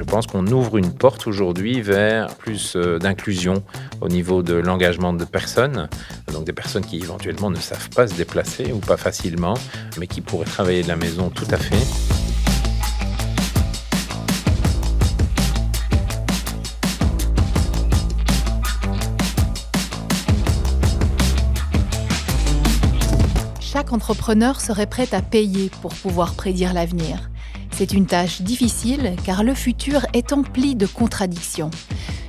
je 0.00 0.04
pense 0.06 0.26
qu'on 0.26 0.46
ouvre 0.46 0.78
une 0.78 0.94
porte 0.94 1.26
aujourd'hui 1.26 1.82
vers 1.82 2.34
plus 2.36 2.74
d'inclusion 2.74 3.62
au 4.00 4.08
niveau 4.08 4.42
de 4.42 4.54
l'engagement 4.54 5.12
de 5.12 5.26
personnes, 5.26 5.90
donc 6.32 6.46
des 6.46 6.54
personnes 6.54 6.86
qui 6.86 6.96
éventuellement 6.96 7.50
ne 7.50 7.56
savent 7.56 7.90
pas 7.90 8.08
se 8.08 8.14
déplacer 8.14 8.72
ou 8.72 8.78
pas 8.78 8.96
facilement, 8.96 9.52
mais 9.98 10.06
qui 10.06 10.22
pourraient 10.22 10.46
travailler 10.46 10.82
de 10.82 10.88
la 10.88 10.96
maison 10.96 11.28
tout 11.28 11.44
à 11.50 11.58
fait. 11.58 11.76
Chaque 23.60 23.92
entrepreneur 23.92 24.62
serait 24.62 24.86
prêt 24.86 25.08
à 25.12 25.20
payer 25.20 25.70
pour 25.82 25.92
pouvoir 25.94 26.32
prédire 26.32 26.72
l'avenir. 26.72 27.30
C'est 27.80 27.94
une 27.94 28.04
tâche 28.04 28.42
difficile 28.42 29.16
car 29.24 29.42
le 29.42 29.54
futur 29.54 30.04
est 30.12 30.34
empli 30.34 30.74
de 30.74 30.84
contradictions. 30.84 31.70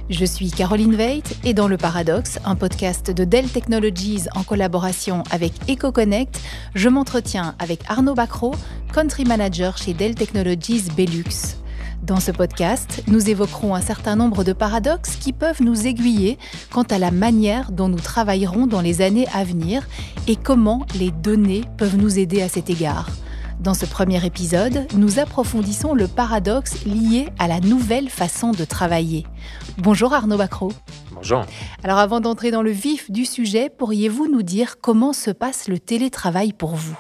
Je 0.10 0.24
suis 0.24 0.50
Caroline 0.50 0.96
Veit 0.96 1.24
et 1.44 1.54
dans 1.54 1.68
Le 1.68 1.76
Paradoxe, 1.76 2.40
un 2.46 2.56
podcast 2.56 3.12
de 3.12 3.26
Dell 3.26 3.50
Technologies 3.50 4.28
en 4.34 4.44
collaboration 4.44 5.24
avec 5.30 5.52
EcoConnect, 5.70 6.40
je 6.74 6.88
m'entretiens 6.88 7.54
avec 7.60 7.82
Arnaud 7.90 8.14
Bacro, 8.14 8.56
Country 8.94 9.26
Manager 9.26 9.78
chez 9.78 9.94
Dell 9.94 10.16
Technologies 10.16 10.86
Belux. 10.96 11.58
Dans 12.02 12.22
ce 12.22 12.32
podcast, 12.32 13.04
nous 13.08 13.30
évoquerons 13.30 13.76
un 13.76 13.82
certain 13.82 14.16
nombre 14.16 14.46
de 14.46 14.54
paradoxes 14.54 15.18
qui 15.18 15.34
peuvent 15.34 15.62
nous 15.62 15.86
aiguiller 15.86 16.38
quant 16.72 16.84
à 16.84 16.98
la 16.98 17.12
manière 17.12 17.74
dont 17.74 17.90
nous 17.90 18.00
travaillerons 18.00 18.68
dans 18.68 18.80
les 18.80 19.02
années 19.02 19.28
à 19.34 19.44
venir 19.44 19.86
et 20.30 20.38
comment 20.38 20.86
les 20.98 21.12
données 21.12 21.66
peuvent 21.76 21.98
nous 21.98 22.20
aider 22.20 22.42
à 22.42 22.48
cet 22.48 22.70
égard. 22.70 23.10
Dans 23.62 23.76
ce 23.76 23.86
premier 23.86 24.26
épisode, 24.26 24.88
nous 24.96 25.20
approfondissons 25.20 25.94
le 25.94 26.08
paradoxe 26.08 26.84
lié 26.84 27.28
à 27.38 27.48
la 27.48 27.60
nouvelle 27.60 28.10
façon 28.10 28.54
de 28.54 28.66
travailler. 28.66 29.28
Bonjour 29.78 30.16
Arnaud 30.16 30.38
Bacro. 30.38 30.74
Bonjour. 31.12 31.46
Alors 31.84 32.00
avant 32.00 32.22
d'entrer 32.22 32.50
dans 32.50 32.64
le 32.64 32.72
vif 32.72 33.12
du 33.12 33.24
sujet, 33.24 33.70
pourriez-vous 33.70 34.28
nous 34.28 34.42
dire 34.42 34.82
comment 34.82 35.14
se 35.14 35.30
passe 35.30 35.68
le 35.68 35.78
télétravail 35.78 36.54
pour 36.54 36.76
vous? 36.76 36.98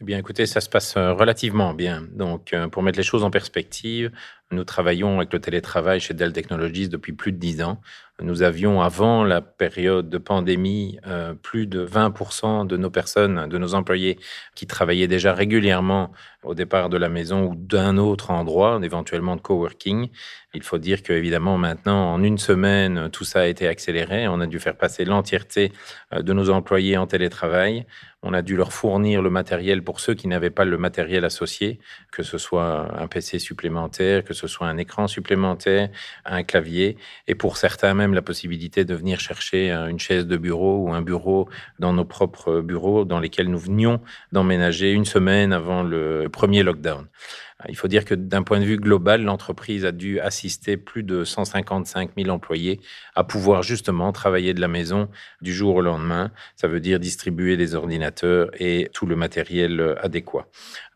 Eh 0.00 0.04
bien, 0.04 0.18
écoutez, 0.18 0.44
ça 0.46 0.60
se 0.60 0.68
passe 0.68 0.96
euh, 0.96 1.12
relativement 1.12 1.72
bien. 1.72 2.02
Donc, 2.12 2.52
euh, 2.52 2.66
pour 2.66 2.82
mettre 2.82 2.98
les 2.98 3.04
choses 3.04 3.22
en 3.22 3.30
perspective, 3.30 4.10
nous 4.50 4.64
travaillons 4.64 5.18
avec 5.18 5.32
le 5.32 5.40
télétravail 5.40 6.00
chez 6.00 6.14
Dell 6.14 6.32
Technologies 6.32 6.88
depuis 6.88 7.12
plus 7.12 7.30
de 7.30 7.38
dix 7.38 7.62
ans. 7.62 7.80
Nous 8.22 8.42
avions, 8.42 8.80
avant 8.80 9.24
la 9.24 9.42
période 9.42 10.08
de 10.08 10.16
pandémie, 10.16 10.98
euh, 11.06 11.34
plus 11.34 11.66
de 11.66 11.84
20% 11.84 12.64
de 12.64 12.78
nos 12.78 12.88
personnes, 12.88 13.46
de 13.46 13.58
nos 13.58 13.74
employés, 13.74 14.18
qui 14.54 14.66
travaillaient 14.66 15.06
déjà 15.06 15.34
régulièrement 15.34 16.12
au 16.46 16.54
départ 16.54 16.88
de 16.88 16.96
la 16.96 17.08
maison 17.08 17.44
ou 17.44 17.54
d'un 17.54 17.98
autre 17.98 18.30
endroit, 18.30 18.80
éventuellement 18.82 19.36
de 19.36 19.40
coworking. 19.40 20.08
Il 20.54 20.62
faut 20.62 20.78
dire 20.78 21.02
qu'évidemment, 21.02 21.58
maintenant, 21.58 22.14
en 22.14 22.22
une 22.22 22.38
semaine, 22.38 23.10
tout 23.12 23.24
ça 23.24 23.40
a 23.40 23.46
été 23.46 23.68
accéléré. 23.68 24.26
On 24.26 24.40
a 24.40 24.46
dû 24.46 24.58
faire 24.58 24.76
passer 24.76 25.04
l'entièreté 25.04 25.72
euh, 26.14 26.22
de 26.22 26.32
nos 26.32 26.48
employés 26.48 26.96
en 26.96 27.06
télétravail. 27.06 27.84
On 28.22 28.32
a 28.32 28.42
dû 28.42 28.56
leur 28.56 28.72
fournir 28.72 29.22
le 29.22 29.30
matériel 29.30 29.84
pour 29.84 30.00
ceux 30.00 30.14
qui 30.14 30.26
n'avaient 30.26 30.50
pas 30.50 30.64
le 30.64 30.78
matériel 30.78 31.24
associé, 31.24 31.78
que 32.10 32.22
ce 32.22 32.38
soit 32.38 33.00
un 33.00 33.06
PC 33.06 33.38
supplémentaire, 33.38 34.24
que 34.24 34.34
ce 34.34 34.48
soit 34.48 34.66
un 34.66 34.78
écran 34.78 35.06
supplémentaire, 35.06 35.90
un 36.24 36.42
clavier, 36.42 36.96
et 37.28 37.36
pour 37.36 37.56
certains 37.56 37.94
même 37.94 38.14
la 38.14 38.22
possibilité 38.22 38.84
de 38.84 38.94
venir 38.94 39.20
chercher 39.20 39.70
une 39.70 40.00
chaise 40.00 40.26
de 40.26 40.36
bureau 40.36 40.78
ou 40.78 40.92
un 40.92 41.02
bureau 41.02 41.48
dans 41.78 41.92
nos 41.92 42.04
propres 42.04 42.62
bureaux 42.62 43.04
dans 43.04 43.20
lesquels 43.20 43.48
nous 43.48 43.58
venions 43.58 44.00
d'emménager 44.32 44.90
une 44.90 45.04
semaine 45.04 45.52
avant 45.52 45.84
le 45.84 46.28
premier 46.36 46.62
lockdown. 46.62 47.06
Il 47.70 47.76
faut 47.76 47.88
dire 47.88 48.04
que 48.04 48.14
d'un 48.14 48.42
point 48.42 48.60
de 48.60 48.66
vue 48.66 48.76
global, 48.76 49.22
l'entreprise 49.22 49.86
a 49.86 49.92
dû 49.92 50.20
assister 50.20 50.76
plus 50.76 51.02
de 51.02 51.24
155 51.24 52.10
000 52.14 52.28
employés 52.28 52.78
à 53.14 53.24
pouvoir 53.24 53.62
justement 53.62 54.12
travailler 54.12 54.52
de 54.52 54.60
la 54.60 54.68
maison 54.68 55.08
du 55.40 55.54
jour 55.54 55.76
au 55.76 55.80
lendemain. 55.80 56.30
Ça 56.56 56.68
veut 56.68 56.80
dire 56.80 57.00
distribuer 57.00 57.56
des 57.56 57.74
ordinateurs 57.74 58.50
et 58.60 58.90
tout 58.92 59.06
le 59.06 59.16
matériel 59.16 59.96
adéquat. 60.02 60.46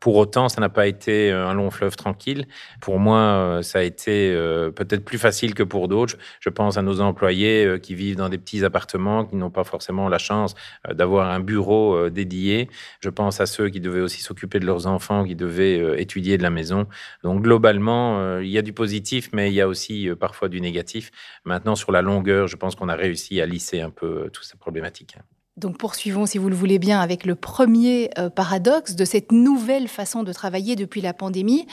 Pour 0.00 0.16
autant, 0.16 0.48
ça 0.48 0.62
n'a 0.62 0.70
pas 0.70 0.86
été 0.86 1.30
euh, 1.30 1.46
un 1.46 1.52
long 1.52 1.70
fleuve 1.70 1.94
tranquille. 1.94 2.46
Pour 2.80 2.98
moi, 2.98 3.18
euh, 3.18 3.62
ça 3.62 3.80
a 3.80 3.82
été 3.82 4.32
euh, 4.34 4.70
peut-être 4.70 5.04
plus 5.04 5.18
facile 5.18 5.54
que 5.54 5.62
pour 5.62 5.88
d'autres. 5.88 6.16
Je 6.40 6.48
pense 6.48 6.78
à 6.78 6.82
nos 6.82 7.02
employés 7.02 7.78
qui 7.82 7.94
vivent 7.94 8.16
dans 8.16 8.30
des 8.30 8.38
petits 8.38 8.64
appartements, 8.64 9.26
qui 9.26 9.36
n'ont 9.36 9.50
pas 9.50 9.64
forcément 9.64 10.08
la 10.08 10.16
chance 10.16 10.54
d'avoir 10.90 11.30
un 11.30 11.40
bureau 11.40 12.08
dédié. 12.08 12.70
Je 13.00 13.10
pense 13.10 13.40
à 13.40 13.46
ceux 13.46 13.68
qui 13.68 13.80
devaient 13.80 14.00
aussi 14.00 14.22
s'occuper 14.22 14.58
de 14.58 14.66
leurs 14.66 14.86
enfants, 14.86 15.24
qui 15.24 15.36
devaient 15.36 16.00
étudier 16.00 16.38
de 16.38 16.42
la 16.42 16.50
maison. 16.50 16.86
Donc 17.22 17.42
globalement, 17.42 18.38
il 18.38 18.48
y 18.48 18.58
a 18.58 18.62
du 18.62 18.72
positif, 18.72 19.30
mais 19.32 19.50
il 19.50 19.54
y 19.54 19.60
a 19.60 19.68
aussi 19.68 20.08
parfois 20.18 20.48
du 20.48 20.60
négatif. 20.60 21.10
Maintenant, 21.44 21.74
sur 21.74 21.92
la 21.92 22.02
longueur, 22.02 22.46
je 22.46 22.56
pense 22.56 22.74
qu'on 22.74 22.88
a 22.88 22.96
réussi 22.96 23.40
à 23.40 23.46
lisser 23.46 23.80
un 23.80 23.90
peu 23.90 24.30
toutes 24.32 24.44
ces 24.44 24.56
problématiques. 24.56 25.16
Donc 25.56 25.78
poursuivons, 25.78 26.26
si 26.26 26.38
vous 26.38 26.48
le 26.48 26.54
voulez 26.54 26.78
bien, 26.78 27.00
avec 27.00 27.26
le 27.26 27.34
premier 27.34 28.10
euh, 28.18 28.30
paradoxe 28.30 28.94
de 28.94 29.04
cette 29.04 29.32
nouvelle 29.32 29.88
façon 29.88 30.22
de 30.22 30.32
travailler 30.32 30.76
depuis 30.76 31.00
la 31.00 31.12
pandémie. 31.12 31.66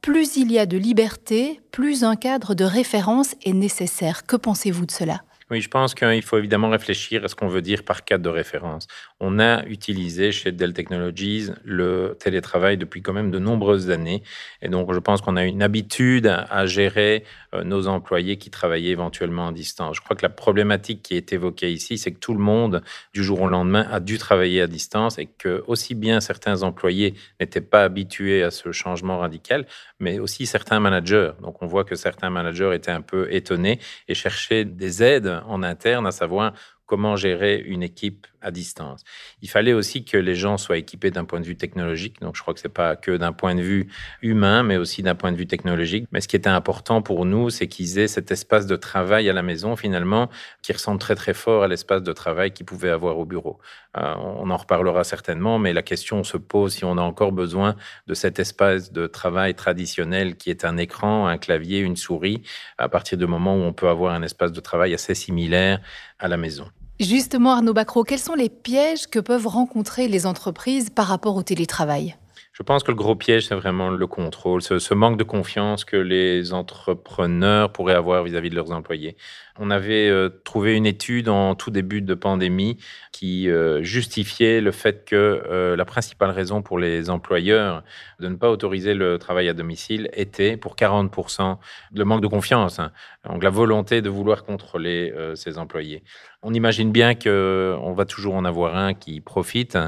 Plus 0.00 0.36
il 0.36 0.50
y 0.50 0.58
a 0.58 0.66
de 0.66 0.76
liberté, 0.76 1.60
plus 1.70 2.04
un 2.04 2.16
cadre 2.16 2.54
de 2.54 2.64
référence 2.64 3.34
est 3.44 3.52
nécessaire. 3.52 4.26
Que 4.26 4.36
pensez-vous 4.36 4.86
de 4.86 4.90
cela? 4.90 5.22
Oui, 5.52 5.60
je 5.60 5.68
pense 5.68 5.94
qu'il 5.94 6.22
faut 6.22 6.38
évidemment 6.38 6.70
réfléchir 6.70 7.22
à 7.24 7.28
ce 7.28 7.34
qu'on 7.34 7.46
veut 7.46 7.60
dire 7.60 7.84
par 7.84 8.04
cadre 8.04 8.24
de 8.24 8.30
référence. 8.30 8.86
On 9.20 9.38
a 9.38 9.66
utilisé 9.66 10.32
chez 10.32 10.50
Dell 10.50 10.72
Technologies 10.72 11.50
le 11.62 12.16
télétravail 12.18 12.78
depuis 12.78 13.02
quand 13.02 13.12
même 13.12 13.30
de 13.30 13.38
nombreuses 13.38 13.90
années. 13.90 14.22
Et 14.62 14.70
donc, 14.70 14.90
je 14.94 14.98
pense 14.98 15.20
qu'on 15.20 15.36
a 15.36 15.44
une 15.44 15.62
habitude 15.62 16.26
à 16.26 16.64
gérer 16.64 17.24
euh, 17.54 17.64
nos 17.64 17.86
employés 17.86 18.38
qui 18.38 18.48
travaillaient 18.48 18.92
éventuellement 18.92 19.48
à 19.48 19.52
distance. 19.52 19.96
Je 19.96 20.00
crois 20.00 20.16
que 20.16 20.22
la 20.22 20.30
problématique 20.30 21.02
qui 21.02 21.16
est 21.16 21.34
évoquée 21.34 21.70
ici, 21.70 21.98
c'est 21.98 22.12
que 22.12 22.18
tout 22.18 22.32
le 22.32 22.40
monde, 22.40 22.82
du 23.12 23.22
jour 23.22 23.42
au 23.42 23.48
lendemain, 23.48 23.86
a 23.90 24.00
dû 24.00 24.16
travailler 24.16 24.62
à 24.62 24.66
distance 24.66 25.18
et 25.18 25.26
que 25.26 25.62
aussi 25.66 25.94
bien 25.94 26.20
certains 26.20 26.62
employés 26.62 27.12
n'étaient 27.40 27.60
pas 27.60 27.84
habitués 27.84 28.42
à 28.42 28.50
ce 28.50 28.72
changement 28.72 29.18
radical, 29.18 29.66
mais 30.00 30.18
aussi 30.18 30.46
certains 30.46 30.80
managers. 30.80 31.32
Donc, 31.42 31.60
on 31.60 31.66
voit 31.66 31.84
que 31.84 31.94
certains 31.94 32.30
managers 32.30 32.70
étaient 32.72 32.90
un 32.90 33.02
peu 33.02 33.30
étonnés 33.30 33.80
et 34.08 34.14
cherchaient 34.14 34.64
des 34.64 35.02
aides 35.02 35.41
en 35.46 35.62
interne, 35.62 36.06
à 36.06 36.12
savoir 36.12 36.52
comment 36.86 37.16
gérer 37.16 37.58
une 37.58 37.82
équipe 37.82 38.26
à 38.42 38.50
distance. 38.50 39.02
Il 39.40 39.48
fallait 39.48 39.72
aussi 39.72 40.04
que 40.04 40.16
les 40.16 40.34
gens 40.34 40.58
soient 40.58 40.76
équipés 40.76 41.10
d'un 41.10 41.24
point 41.24 41.40
de 41.40 41.46
vue 41.46 41.56
technologique. 41.56 42.20
Donc, 42.20 42.36
je 42.36 42.42
crois 42.42 42.54
que 42.54 42.60
c'est 42.60 42.68
pas 42.68 42.96
que 42.96 43.16
d'un 43.16 43.32
point 43.32 43.54
de 43.54 43.62
vue 43.62 43.88
humain, 44.20 44.62
mais 44.62 44.76
aussi 44.76 45.02
d'un 45.02 45.14
point 45.14 45.32
de 45.32 45.36
vue 45.36 45.46
technologique. 45.46 46.06
Mais 46.12 46.20
ce 46.20 46.28
qui 46.28 46.36
était 46.36 46.48
important 46.48 47.02
pour 47.02 47.24
nous, 47.24 47.50
c'est 47.50 47.68
qu'ils 47.68 47.98
aient 47.98 48.08
cet 48.08 48.30
espace 48.30 48.66
de 48.66 48.76
travail 48.76 49.28
à 49.28 49.32
la 49.32 49.42
maison, 49.42 49.76
finalement, 49.76 50.28
qui 50.62 50.72
ressemble 50.72 50.98
très, 50.98 51.14
très 51.14 51.34
fort 51.34 51.62
à 51.62 51.68
l'espace 51.68 52.02
de 52.02 52.12
travail 52.12 52.52
qu'ils 52.52 52.66
pouvaient 52.66 52.90
avoir 52.90 53.18
au 53.18 53.24
bureau. 53.24 53.58
Euh, 53.96 54.14
on 54.16 54.50
en 54.50 54.56
reparlera 54.56 55.04
certainement, 55.04 55.58
mais 55.58 55.72
la 55.72 55.82
question 55.82 56.24
se 56.24 56.36
pose 56.36 56.74
si 56.74 56.84
on 56.84 56.96
a 56.98 57.02
encore 57.02 57.32
besoin 57.32 57.76
de 58.06 58.14
cet 58.14 58.38
espace 58.38 58.92
de 58.92 59.06
travail 59.06 59.54
traditionnel 59.54 60.36
qui 60.36 60.50
est 60.50 60.64
un 60.64 60.76
écran, 60.76 61.26
un 61.26 61.38
clavier, 61.38 61.80
une 61.80 61.96
souris, 61.96 62.42
à 62.78 62.88
partir 62.88 63.18
du 63.18 63.26
moment 63.26 63.54
où 63.56 63.60
on 63.60 63.72
peut 63.72 63.88
avoir 63.88 64.14
un 64.14 64.22
espace 64.22 64.52
de 64.52 64.60
travail 64.60 64.94
assez 64.94 65.14
similaire 65.14 65.80
à 66.18 66.28
la 66.28 66.36
maison. 66.36 66.70
Justement, 67.00 67.52
Arnaud 67.52 67.72
Bacro, 67.72 68.04
quels 68.04 68.18
sont 68.18 68.34
les 68.34 68.48
pièges 68.48 69.06
que 69.06 69.18
peuvent 69.18 69.46
rencontrer 69.46 70.08
les 70.08 70.26
entreprises 70.26 70.90
par 70.90 71.06
rapport 71.06 71.36
au 71.36 71.42
télétravail? 71.42 72.16
Je 72.52 72.62
pense 72.62 72.82
que 72.82 72.90
le 72.90 72.96
gros 72.96 73.16
piège, 73.16 73.46
c'est 73.46 73.54
vraiment 73.54 73.88
le 73.88 74.06
contrôle, 74.06 74.60
ce, 74.60 74.92
manque 74.92 75.16
de 75.16 75.24
confiance 75.24 75.86
que 75.86 75.96
les 75.96 76.52
entrepreneurs 76.52 77.72
pourraient 77.72 77.94
avoir 77.94 78.22
vis-à-vis 78.24 78.50
de 78.50 78.54
leurs 78.54 78.72
employés. 78.72 79.16
On 79.58 79.70
avait 79.70 80.10
euh, 80.10 80.28
trouvé 80.44 80.76
une 80.76 80.84
étude 80.84 81.30
en 81.30 81.54
tout 81.54 81.70
début 81.70 82.02
de 82.02 82.12
pandémie 82.12 82.76
qui 83.10 83.48
euh, 83.48 83.82
justifiait 83.82 84.60
le 84.60 84.70
fait 84.70 85.06
que 85.06 85.16
euh, 85.16 85.76
la 85.76 85.86
principale 85.86 86.30
raison 86.30 86.60
pour 86.60 86.78
les 86.78 87.08
employeurs 87.08 87.84
de 88.20 88.28
ne 88.28 88.36
pas 88.36 88.50
autoriser 88.50 88.92
le 88.92 89.18
travail 89.18 89.48
à 89.48 89.54
domicile 89.54 90.10
était 90.12 90.58
pour 90.58 90.76
40% 90.76 91.56
le 91.94 92.04
manque 92.04 92.20
de 92.20 92.26
confiance, 92.26 92.78
hein. 92.78 92.92
Donc 93.28 93.42
la 93.42 93.50
volonté 93.50 94.02
de 94.02 94.08
vouloir 94.08 94.44
contrôler 94.44 95.12
ses 95.34 95.58
employés. 95.58 96.02
On 96.44 96.52
imagine 96.54 96.90
bien 96.90 97.14
qu'on 97.14 97.92
va 97.92 98.04
toujours 98.04 98.34
en 98.34 98.44
avoir 98.44 98.76
un 98.76 98.94
qui 98.94 99.20
profite. 99.20 99.78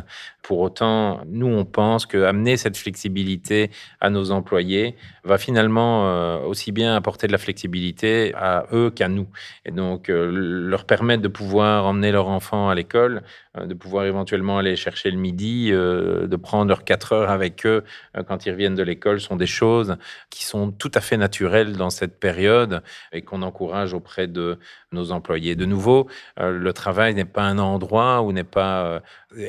Pour 0.44 0.60
autant, 0.60 1.22
nous, 1.26 1.48
on 1.48 1.64
pense 1.64 2.06
qu'amener 2.06 2.56
cette 2.56 2.76
flexibilité 2.76 3.72
à 4.00 4.08
nos 4.08 4.30
employés 4.30 4.94
va 5.24 5.36
finalement 5.36 6.06
euh, 6.06 6.38
aussi 6.40 6.70
bien 6.70 6.94
apporter 6.94 7.26
de 7.26 7.32
la 7.32 7.38
flexibilité 7.38 8.32
à 8.36 8.66
eux 8.72 8.90
qu'à 8.90 9.08
nous. 9.08 9.26
Et 9.64 9.72
donc, 9.72 10.10
euh, 10.10 10.30
leur 10.30 10.84
permettre 10.84 11.22
de 11.22 11.28
pouvoir 11.28 11.86
emmener 11.86 12.12
leur 12.12 12.28
enfant 12.28 12.68
à 12.68 12.74
l'école, 12.74 13.22
euh, 13.56 13.64
de 13.64 13.74
pouvoir 13.74 14.04
éventuellement 14.04 14.58
aller 14.58 14.76
chercher 14.76 15.10
le 15.10 15.16
midi, 15.16 15.70
de 15.72 16.36
prendre 16.36 16.68
leurs 16.68 16.84
quatre 16.84 17.12
heures 17.12 17.30
avec 17.30 17.66
eux 17.66 17.82
quand 18.28 18.46
ils 18.46 18.50
reviennent 18.50 18.74
de 18.74 18.82
l'école, 18.82 19.20
sont 19.20 19.36
des 19.36 19.46
choses 19.46 19.96
qui 20.30 20.44
sont 20.44 20.70
tout 20.70 20.90
à 20.94 21.00
fait 21.00 21.16
naturelles 21.16 21.76
dans 21.76 21.90
cette 21.90 22.20
période 22.20 22.82
qu'on 23.24 23.42
encourage 23.42 23.94
auprès 23.94 24.26
de 24.26 24.58
nos 24.92 25.12
employés. 25.12 25.56
De 25.56 25.64
nouveau, 25.64 26.08
le 26.38 26.72
travail 26.72 27.14
n'est 27.14 27.24
pas 27.24 27.42
un 27.42 27.58
endroit 27.58 28.22
ou 28.22 28.32
n'est 28.32 28.44
pas, 28.44 29.02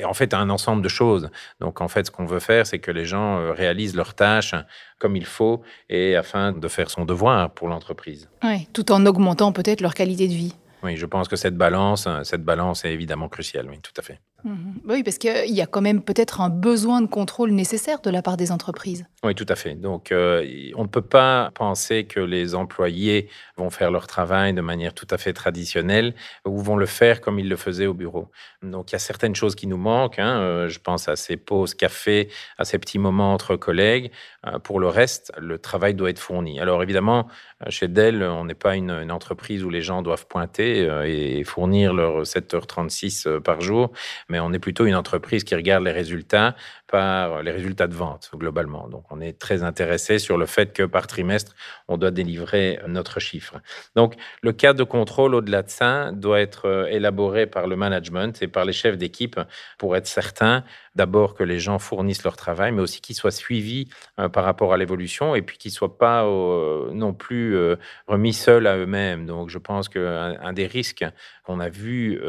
en 0.05 0.13
fait, 0.13 0.33
un 0.33 0.49
ensemble 0.49 0.81
de 0.81 0.89
choses. 0.89 1.29
Donc 1.59 1.81
en 1.81 1.87
fait, 1.87 2.05
ce 2.07 2.11
qu'on 2.11 2.25
veut 2.25 2.39
faire, 2.39 2.65
c'est 2.65 2.79
que 2.79 2.91
les 2.91 3.05
gens 3.05 3.39
euh, 3.39 3.51
réalisent 3.51 3.95
leurs 3.95 4.13
tâches 4.13 4.55
comme 4.99 5.15
il 5.15 5.25
faut 5.25 5.61
et 5.89 6.15
afin 6.15 6.51
de 6.51 6.67
faire 6.67 6.89
son 6.89 7.05
devoir 7.05 7.51
pour 7.51 7.67
l'entreprise. 7.67 8.29
Oui, 8.43 8.67
tout 8.73 8.91
en 8.91 9.05
augmentant 9.05 9.51
peut-être 9.51 9.81
leur 9.81 9.93
qualité 9.93 10.27
de 10.27 10.33
vie. 10.33 10.55
Oui, 10.83 10.95
je 10.97 11.05
pense 11.05 11.27
que 11.27 11.35
cette 11.35 11.57
balance, 11.57 12.07
cette 12.23 12.43
balance 12.43 12.85
est 12.85 12.93
évidemment 12.93 13.29
cruciale, 13.29 13.67
oui, 13.69 13.79
tout 13.81 13.93
à 13.97 14.01
fait. 14.01 14.19
Mhm. 14.43 14.75
Oui, 14.87 15.03
parce 15.03 15.17
qu'il 15.17 15.53
y 15.55 15.61
a 15.61 15.65
quand 15.65 15.81
même 15.81 16.03
peut-être 16.03 16.39
un 16.39 16.49
besoin 16.49 17.01
de 17.01 17.07
contrôle 17.07 17.49
nécessaire 17.49 17.99
de 18.01 18.11
la 18.11 18.21
part 18.21 18.37
des 18.37 18.51
entreprises. 18.51 19.05
Oui, 19.23 19.33
tout 19.33 19.45
à 19.49 19.55
fait. 19.55 19.73
Donc, 19.73 20.11
euh, 20.11 20.45
on 20.75 20.83
ne 20.83 20.87
peut 20.87 21.01
pas 21.01 21.49
penser 21.55 22.03
que 22.05 22.19
les 22.19 22.53
employés 22.53 23.27
vont 23.57 23.71
faire 23.71 23.89
leur 23.89 24.05
travail 24.05 24.53
de 24.53 24.61
manière 24.61 24.93
tout 24.93 25.07
à 25.09 25.17
fait 25.17 25.33
traditionnelle 25.33 26.13
ou 26.45 26.59
vont 26.59 26.77
le 26.77 26.85
faire 26.85 27.21
comme 27.21 27.39
ils 27.39 27.49
le 27.49 27.55
faisaient 27.55 27.87
au 27.87 27.95
bureau. 27.95 28.29
Donc, 28.61 28.91
il 28.91 28.93
y 28.93 28.97
a 28.97 28.99
certaines 28.99 29.33
choses 29.33 29.55
qui 29.55 29.65
nous 29.65 29.77
manquent. 29.77 30.19
Hein. 30.19 30.39
Euh, 30.41 30.69
je 30.69 30.79
pense 30.79 31.07
à 31.07 31.15
ces 31.15 31.37
pauses 31.37 31.73
café, 31.73 32.29
à 32.59 32.65
ces 32.65 32.77
petits 32.77 32.99
moments 32.99 33.33
entre 33.33 33.55
collègues. 33.55 34.11
Euh, 34.45 34.59
pour 34.59 34.79
le 34.79 34.87
reste, 34.87 35.31
le 35.39 35.57
travail 35.57 35.95
doit 35.95 36.11
être 36.11 36.19
fourni. 36.19 36.59
Alors, 36.59 36.83
évidemment, 36.83 37.27
chez 37.69 37.87
Dell, 37.87 38.21
on 38.21 38.45
n'est 38.45 38.53
pas 38.53 38.75
une, 38.75 39.11
entreprise 39.11 39.63
où 39.63 39.69
les 39.69 39.81
gens 39.81 40.01
doivent 40.01 40.27
pointer 40.27 40.87
et 41.05 41.43
fournir 41.45 41.93
leurs 41.93 42.23
7h36 42.23 43.39
par 43.39 43.61
jour. 43.61 43.91
Mais 44.35 44.41
on 44.41 44.51
est 44.51 44.59
plutôt 44.59 44.85
une 44.85 44.95
entreprise 44.95 45.45
qui 45.45 45.55
regarde 45.55 45.85
les 45.85 45.93
résultats 45.93 46.55
par 46.87 47.41
les 47.41 47.51
résultats 47.51 47.87
de 47.87 47.93
vente 47.93 48.29
globalement. 48.35 48.89
Donc 48.89 49.05
on 49.09 49.21
est 49.21 49.39
très 49.39 49.63
intéressé 49.63 50.19
sur 50.19 50.37
le 50.37 50.45
fait 50.45 50.73
que 50.73 50.83
par 50.83 51.07
trimestre, 51.07 51.55
on 51.87 51.97
doit 51.97 52.11
délivrer 52.11 52.79
notre 52.87 53.19
chiffre. 53.19 53.55
Donc 53.95 54.15
le 54.41 54.51
cadre 54.51 54.77
de 54.79 54.83
contrôle 54.83 55.35
au-delà 55.35 55.63
de 55.63 55.69
ça 55.69 56.11
doit 56.11 56.41
être 56.41 56.67
euh, 56.67 56.85
élaboré 56.87 57.47
par 57.47 57.67
le 57.67 57.77
management 57.77 58.41
et 58.41 58.47
par 58.47 58.65
les 58.65 58.73
chefs 58.73 58.97
d'équipe 58.97 59.39
pour 59.77 59.95
être 59.95 60.07
certain 60.07 60.63
d'abord 60.95 61.33
que 61.33 61.43
les 61.43 61.59
gens 61.59 61.79
fournissent 61.79 62.23
leur 62.23 62.37
travail, 62.37 62.71
mais 62.71 62.81
aussi 62.81 63.01
qu'ils 63.01 63.15
soient 63.15 63.31
suivis 63.31 63.87
euh, 64.19 64.29
par 64.29 64.43
rapport 64.43 64.73
à 64.73 64.77
l'évolution 64.77 65.33
et 65.35 65.41
puis 65.41 65.57
qu'ils 65.57 65.71
ne 65.71 65.75
soient 65.75 65.97
pas 65.97 66.25
euh, 66.25 66.91
non 66.91 67.13
plus 67.13 67.57
remis 68.07 68.33
seuls 68.33 68.67
à 68.67 68.77
eux-mêmes. 68.77 69.25
Donc 69.25 69.49
je 69.49 69.57
pense 69.57 69.87
qu'un 69.89 70.37
un 70.39 70.53
des 70.53 70.67
risques 70.67 71.05
qu'on 71.45 71.59
a 71.59 71.69
vu, 71.69 72.19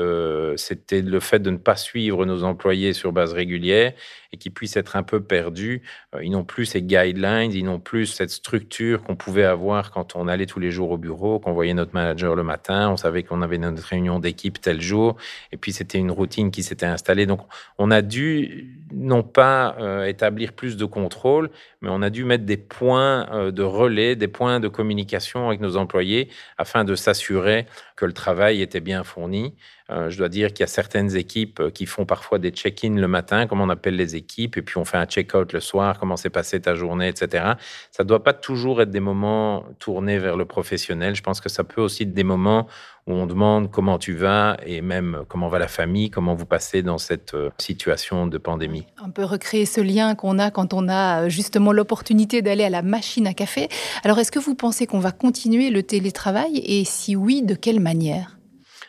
c'était 0.56 1.02
le 1.02 1.20
fait 1.20 1.38
de 1.38 1.50
ne 1.50 1.56
pas 1.56 1.76
suivre 1.86 2.26
nos 2.26 2.42
employés 2.42 2.92
sur 2.92 3.12
base 3.12 3.32
régulière 3.32 3.92
qui 4.36 4.50
puissent 4.50 4.76
être 4.76 4.96
un 4.96 5.02
peu 5.02 5.20
perdus. 5.20 5.82
Euh, 6.14 6.24
ils 6.24 6.30
n'ont 6.30 6.44
plus 6.44 6.66
ces 6.66 6.82
guidelines, 6.82 7.52
ils 7.52 7.64
n'ont 7.64 7.80
plus 7.80 8.06
cette 8.06 8.30
structure 8.30 9.02
qu'on 9.02 9.16
pouvait 9.16 9.44
avoir 9.44 9.90
quand 9.90 10.16
on 10.16 10.28
allait 10.28 10.46
tous 10.46 10.60
les 10.60 10.70
jours 10.70 10.90
au 10.90 10.98
bureau, 10.98 11.38
qu'on 11.38 11.52
voyait 11.52 11.74
notre 11.74 11.94
manager 11.94 12.34
le 12.34 12.42
matin, 12.42 12.90
on 12.90 12.96
savait 12.96 13.22
qu'on 13.22 13.42
avait 13.42 13.58
notre 13.58 13.82
réunion 13.82 14.18
d'équipe 14.18 14.60
tel 14.60 14.80
jour, 14.80 15.16
et 15.52 15.56
puis 15.56 15.72
c'était 15.72 15.98
une 15.98 16.10
routine 16.10 16.50
qui 16.50 16.62
s'était 16.62 16.86
installée. 16.86 17.26
Donc 17.26 17.40
on 17.78 17.90
a 17.90 18.02
dû 18.02 18.80
non 18.92 19.22
pas 19.22 19.76
euh, 19.80 20.04
établir 20.06 20.52
plus 20.52 20.76
de 20.76 20.84
contrôle, 20.84 21.50
mais 21.80 21.88
on 21.90 22.02
a 22.02 22.10
dû 22.10 22.24
mettre 22.24 22.44
des 22.44 22.56
points 22.56 23.28
euh, 23.32 23.50
de 23.50 23.62
relais, 23.62 24.16
des 24.16 24.28
points 24.28 24.60
de 24.60 24.68
communication 24.68 25.48
avec 25.48 25.60
nos 25.60 25.76
employés 25.76 26.28
afin 26.58 26.84
de 26.84 26.94
s'assurer 26.94 27.66
que 27.96 28.04
le 28.04 28.12
travail 28.12 28.62
était 28.62 28.80
bien 28.80 29.04
fourni. 29.04 29.54
Je 29.88 30.18
dois 30.18 30.28
dire 30.28 30.48
qu'il 30.48 30.60
y 30.60 30.64
a 30.64 30.66
certaines 30.66 31.14
équipes 31.14 31.70
qui 31.72 31.86
font 31.86 32.06
parfois 32.06 32.40
des 32.40 32.50
check-in 32.50 32.94
le 32.94 33.06
matin, 33.06 33.46
comme 33.46 33.60
on 33.60 33.68
appelle 33.68 33.94
les 33.94 34.16
équipes, 34.16 34.25
et 34.38 34.48
puis 34.48 34.78
on 34.78 34.84
fait 34.84 34.98
un 34.98 35.06
check-out 35.06 35.52
le 35.52 35.60
soir, 35.60 35.98
comment 35.98 36.16
s'est 36.16 36.30
passée 36.30 36.60
ta 36.60 36.74
journée, 36.74 37.08
etc. 37.08 37.44
Ça 37.90 38.02
ne 38.02 38.08
doit 38.08 38.22
pas 38.22 38.32
toujours 38.32 38.82
être 38.82 38.90
des 38.90 39.00
moments 39.00 39.64
tournés 39.78 40.18
vers 40.18 40.36
le 40.36 40.44
professionnel. 40.44 41.14
Je 41.14 41.22
pense 41.22 41.40
que 41.40 41.48
ça 41.48 41.64
peut 41.64 41.80
aussi 41.80 42.04
être 42.04 42.14
des 42.14 42.24
moments 42.24 42.66
où 43.06 43.12
on 43.12 43.26
demande 43.26 43.70
comment 43.70 43.98
tu 43.98 44.14
vas 44.14 44.56
et 44.66 44.80
même 44.80 45.22
comment 45.28 45.48
va 45.48 45.58
la 45.58 45.68
famille, 45.68 46.10
comment 46.10 46.34
vous 46.34 46.46
passez 46.46 46.82
dans 46.82 46.98
cette 46.98 47.34
euh, 47.34 47.50
situation 47.58 48.26
de 48.26 48.36
pandémie. 48.36 48.84
On 49.04 49.10
peut 49.10 49.24
recréer 49.24 49.64
ce 49.64 49.80
lien 49.80 50.14
qu'on 50.16 50.38
a 50.38 50.50
quand 50.50 50.74
on 50.74 50.88
a 50.88 51.28
justement 51.28 51.72
l'opportunité 51.72 52.42
d'aller 52.42 52.64
à 52.64 52.70
la 52.70 52.82
machine 52.82 53.26
à 53.28 53.34
café. 53.34 53.68
Alors 54.02 54.18
est-ce 54.18 54.32
que 54.32 54.40
vous 54.40 54.56
pensez 54.56 54.86
qu'on 54.86 54.98
va 54.98 55.12
continuer 55.12 55.70
le 55.70 55.84
télétravail 55.84 56.58
et 56.64 56.84
si 56.84 57.14
oui, 57.14 57.42
de 57.42 57.54
quelle 57.54 57.80
manière? 57.80 58.36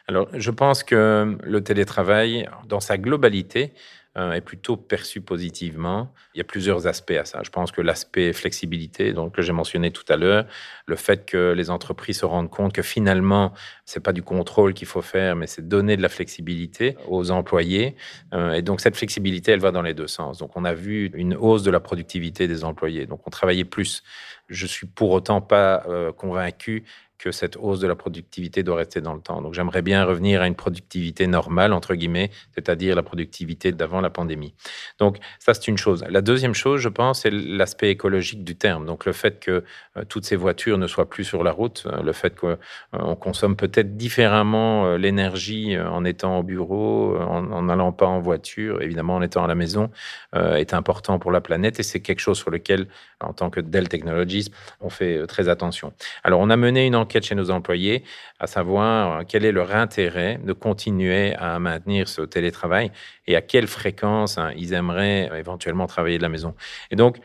Alors, 0.09 0.29
je 0.33 0.51
pense 0.51 0.83
que 0.83 1.37
le 1.43 1.63
télétravail, 1.63 2.47
dans 2.69 2.79
sa 2.79 2.97
globalité, 2.97 3.73
euh, 4.17 4.31
est 4.33 4.41
plutôt 4.41 4.77
perçu 4.77 5.21
positivement. 5.21 6.11
Il 6.33 6.39
y 6.39 6.41
a 6.41 6.43
plusieurs 6.43 6.87
aspects 6.87 7.11
à 7.11 7.25
ça. 7.25 7.41
Je 7.43 7.49
pense 7.49 7.71
que 7.71 7.81
l'aspect 7.81 8.33
flexibilité, 8.33 9.13
donc 9.13 9.35
que 9.35 9.41
j'ai 9.41 9.53
mentionné 9.53 9.91
tout 9.91 10.05
à 10.09 10.17
l'heure, 10.17 10.45
le 10.87 10.95
fait 10.95 11.25
que 11.25 11.53
les 11.55 11.69
entreprises 11.69 12.19
se 12.19 12.25
rendent 12.25 12.49
compte 12.49 12.73
que 12.73 12.81
finalement, 12.81 13.53
c'est 13.85 13.99
pas 13.99 14.13
du 14.13 14.23
contrôle 14.23 14.73
qu'il 14.73 14.87
faut 14.87 15.01
faire, 15.01 15.35
mais 15.35 15.45
c'est 15.45 15.67
donner 15.67 15.97
de 15.97 16.01
la 16.01 16.09
flexibilité 16.09 16.97
aux 17.07 17.31
employés. 17.31 17.95
Euh, 18.33 18.53
et 18.53 18.61
donc 18.61 18.81
cette 18.81 18.95
flexibilité, 18.95 19.51
elle 19.51 19.59
va 19.59 19.71
dans 19.71 19.83
les 19.83 19.93
deux 19.93 20.07
sens. 20.07 20.39
Donc 20.39 20.51
on 20.55 20.65
a 20.65 20.73
vu 20.73 21.11
une 21.13 21.35
hausse 21.35 21.63
de 21.63 21.71
la 21.71 21.79
productivité 21.79 22.47
des 22.47 22.63
employés. 22.63 23.05
Donc 23.05 23.27
on 23.27 23.29
travaillait 23.29 23.65
plus. 23.65 24.03
Je 24.49 24.65
suis 24.65 24.87
pour 24.87 25.11
autant 25.11 25.41
pas 25.41 25.83
euh, 25.87 26.11
convaincu 26.11 26.85
que 27.17 27.31
cette 27.31 27.57
hausse 27.57 27.79
de 27.79 27.87
la 27.87 27.95
productivité 27.95 28.63
doit 28.63 28.77
rester 28.77 29.01
dans 29.01 29.13
le 29.13 29.21
temps. 29.21 29.41
Donc 29.41 29.53
j'aimerais 29.53 29.81
bien 29.81 30.03
revenir 30.05 30.41
à 30.41 30.47
une 30.47 30.55
productivité 30.55 31.27
normale, 31.27 31.73
entre 31.73 31.95
guillemets, 31.95 32.29
c'est-à-dire 32.53 32.95
la 32.95 33.03
productivité 33.03 33.71
d'avant 33.71 34.01
la 34.01 34.09
pandémie. 34.09 34.53
Donc 34.99 35.17
ça, 35.39 35.53
c'est 35.53 35.67
une 35.67 35.77
chose. 35.77 36.05
La 36.09 36.21
deuxième 36.21 36.53
chose, 36.53 36.81
je 36.81 36.89
pense, 36.89 37.21
c'est 37.21 37.31
l'aspect 37.31 37.89
écologique 37.89 38.43
du 38.43 38.55
terme. 38.55 38.85
Donc 38.85 39.05
le 39.05 39.13
fait 39.13 39.39
que 39.39 39.63
euh, 39.97 40.03
toutes 40.07 40.25
ces 40.25 40.35
voitures 40.35 40.77
ne 40.77 40.87
soient 40.87 41.09
plus 41.09 41.23
sur 41.23 41.43
la 41.43 41.51
route, 41.51 41.85
euh, 41.87 42.03
le 42.03 42.13
fait 42.13 42.35
qu'on 42.35 42.57
euh, 42.95 43.15
consomme 43.15 43.55
peut-être 43.55 43.97
différemment 43.97 44.95
l'énergie 44.95 45.77
en 45.77 46.05
étant 46.05 46.39
au 46.39 46.43
bureau, 46.43 47.17
en 47.17 47.63
n'allant 47.63 47.91
pas 47.91 48.05
en 48.05 48.19
voiture, 48.19 48.81
évidemment 48.81 49.15
en 49.15 49.21
étant 49.21 49.43
à 49.43 49.47
la 49.47 49.55
maison, 49.55 49.89
est 50.33 50.73
important 50.73 51.19
pour 51.19 51.31
la 51.31 51.41
planète 51.41 51.79
et 51.79 51.83
c'est 51.83 51.99
quelque 51.99 52.19
chose 52.19 52.37
sur 52.37 52.51
lequel, 52.51 52.87
en 53.19 53.33
tant 53.33 53.49
que 53.49 53.59
Dell 53.59 53.89
Technologies, 53.89 54.51
on 54.81 54.89
fait 54.89 55.25
très 55.27 55.49
attention. 55.49 55.93
Alors 56.23 56.39
on 56.39 56.49
a 56.49 56.57
mené 56.57 56.85
une 56.85 56.95
enquête 56.95 57.06
chez 57.21 57.35
nos 57.35 57.51
employés, 57.51 58.03
à 58.39 58.47
savoir 58.47 59.25
quel 59.27 59.45
est 59.45 59.51
leur 59.51 59.75
intérêt 59.75 60.39
de 60.43 60.53
continuer 60.53 61.33
à 61.35 61.59
maintenir 61.59 62.07
ce 62.07 62.21
télétravail 62.21 62.91
et 63.25 63.35
à 63.35 63.41
quelle 63.41 63.67
fréquence 63.67 64.37
hein, 64.37 64.51
ils 64.55 64.73
aimeraient 64.73 65.29
éventuellement 65.37 65.87
travailler 65.87 66.17
de 66.17 66.23
la 66.23 66.29
maison. 66.29 66.55
Et 66.91 66.95
donc, 66.95 67.17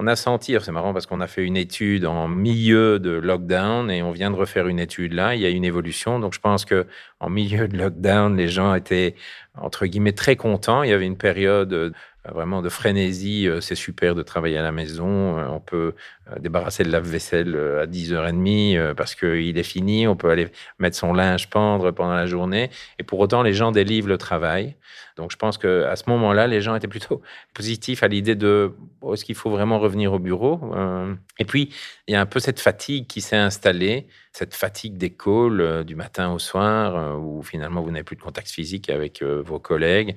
on 0.00 0.06
a 0.06 0.14
senti, 0.14 0.54
c'est 0.60 0.70
marrant 0.70 0.92
parce 0.92 1.06
qu'on 1.06 1.20
a 1.20 1.26
fait 1.26 1.44
une 1.44 1.56
étude 1.56 2.06
en 2.06 2.28
milieu 2.28 3.00
de 3.00 3.10
lockdown 3.10 3.90
et 3.90 4.00
on 4.00 4.12
vient 4.12 4.30
de 4.30 4.36
refaire 4.36 4.68
une 4.68 4.78
étude 4.78 5.12
là, 5.12 5.34
il 5.34 5.40
y 5.40 5.44
a 5.46 5.48
une 5.48 5.64
évolution. 5.64 6.20
Donc 6.20 6.34
je 6.34 6.40
pense 6.40 6.64
que 6.64 6.86
en 7.18 7.28
milieu 7.28 7.66
de 7.66 7.76
lockdown, 7.76 8.36
les 8.36 8.46
gens 8.46 8.74
étaient 8.74 9.16
entre 9.56 9.86
guillemets 9.86 10.12
très 10.12 10.36
contents. 10.36 10.84
Il 10.84 10.90
y 10.90 10.92
avait 10.92 11.06
une 11.06 11.16
période 11.18 11.92
vraiment 12.32 12.62
de 12.62 12.68
frénésie. 12.68 13.48
Euh, 13.48 13.60
c'est 13.60 13.74
super 13.74 14.14
de 14.14 14.22
travailler 14.22 14.58
à 14.58 14.62
la 14.62 14.72
maison. 14.72 15.38
Euh, 15.38 15.46
on 15.48 15.60
peut 15.60 15.76
euh, 15.86 15.92
débarrasser 16.40 16.84
le 16.84 16.90
lave-vaisselle 16.90 17.56
à 17.82 17.86
10h30 17.86 18.94
parce 18.94 19.14
qu'il 19.14 19.56
est 19.56 19.62
fini. 19.62 20.06
On 20.06 20.16
peut 20.16 20.30
aller 20.30 20.48
mettre 20.78 20.96
son 20.96 21.12
linge 21.12 21.48
pendre 21.48 21.90
pendant 21.90 22.14
la 22.14 22.26
journée. 22.26 22.70
Et 22.98 23.02
pour 23.02 23.18
autant, 23.20 23.42
les 23.42 23.52
gens 23.52 23.72
délivrent 23.72 24.08
le 24.08 24.18
travail. 24.18 24.76
Donc, 25.16 25.32
je 25.32 25.36
pense 25.36 25.58
qu'à 25.58 25.96
ce 25.96 26.08
moment-là, 26.10 26.46
les 26.46 26.60
gens 26.60 26.74
étaient 26.76 26.88
plutôt 26.88 27.22
positifs 27.54 28.02
à 28.02 28.08
l'idée 28.08 28.34
de 28.34 28.74
oh, 29.00 29.14
est-ce 29.14 29.24
qu'il 29.24 29.34
faut 29.34 29.50
vraiment 29.50 29.78
revenir 29.78 30.12
au 30.12 30.18
bureau 30.18 30.60
Et 31.38 31.44
puis, 31.44 31.74
il 32.06 32.12
y 32.12 32.16
a 32.16 32.20
un 32.20 32.26
peu 32.26 32.40
cette 32.40 32.60
fatigue 32.60 33.06
qui 33.06 33.20
s'est 33.20 33.36
installée, 33.36 34.06
cette 34.32 34.54
fatigue 34.54 34.96
des 34.96 35.10
calls 35.10 35.84
du 35.84 35.96
matin 35.96 36.32
au 36.32 36.38
soir, 36.38 37.18
où 37.20 37.42
finalement 37.42 37.82
vous 37.82 37.90
n'avez 37.90 38.04
plus 38.04 38.16
de 38.16 38.22
contact 38.22 38.48
physique 38.48 38.90
avec 38.90 39.22
vos 39.22 39.58
collègues. 39.58 40.14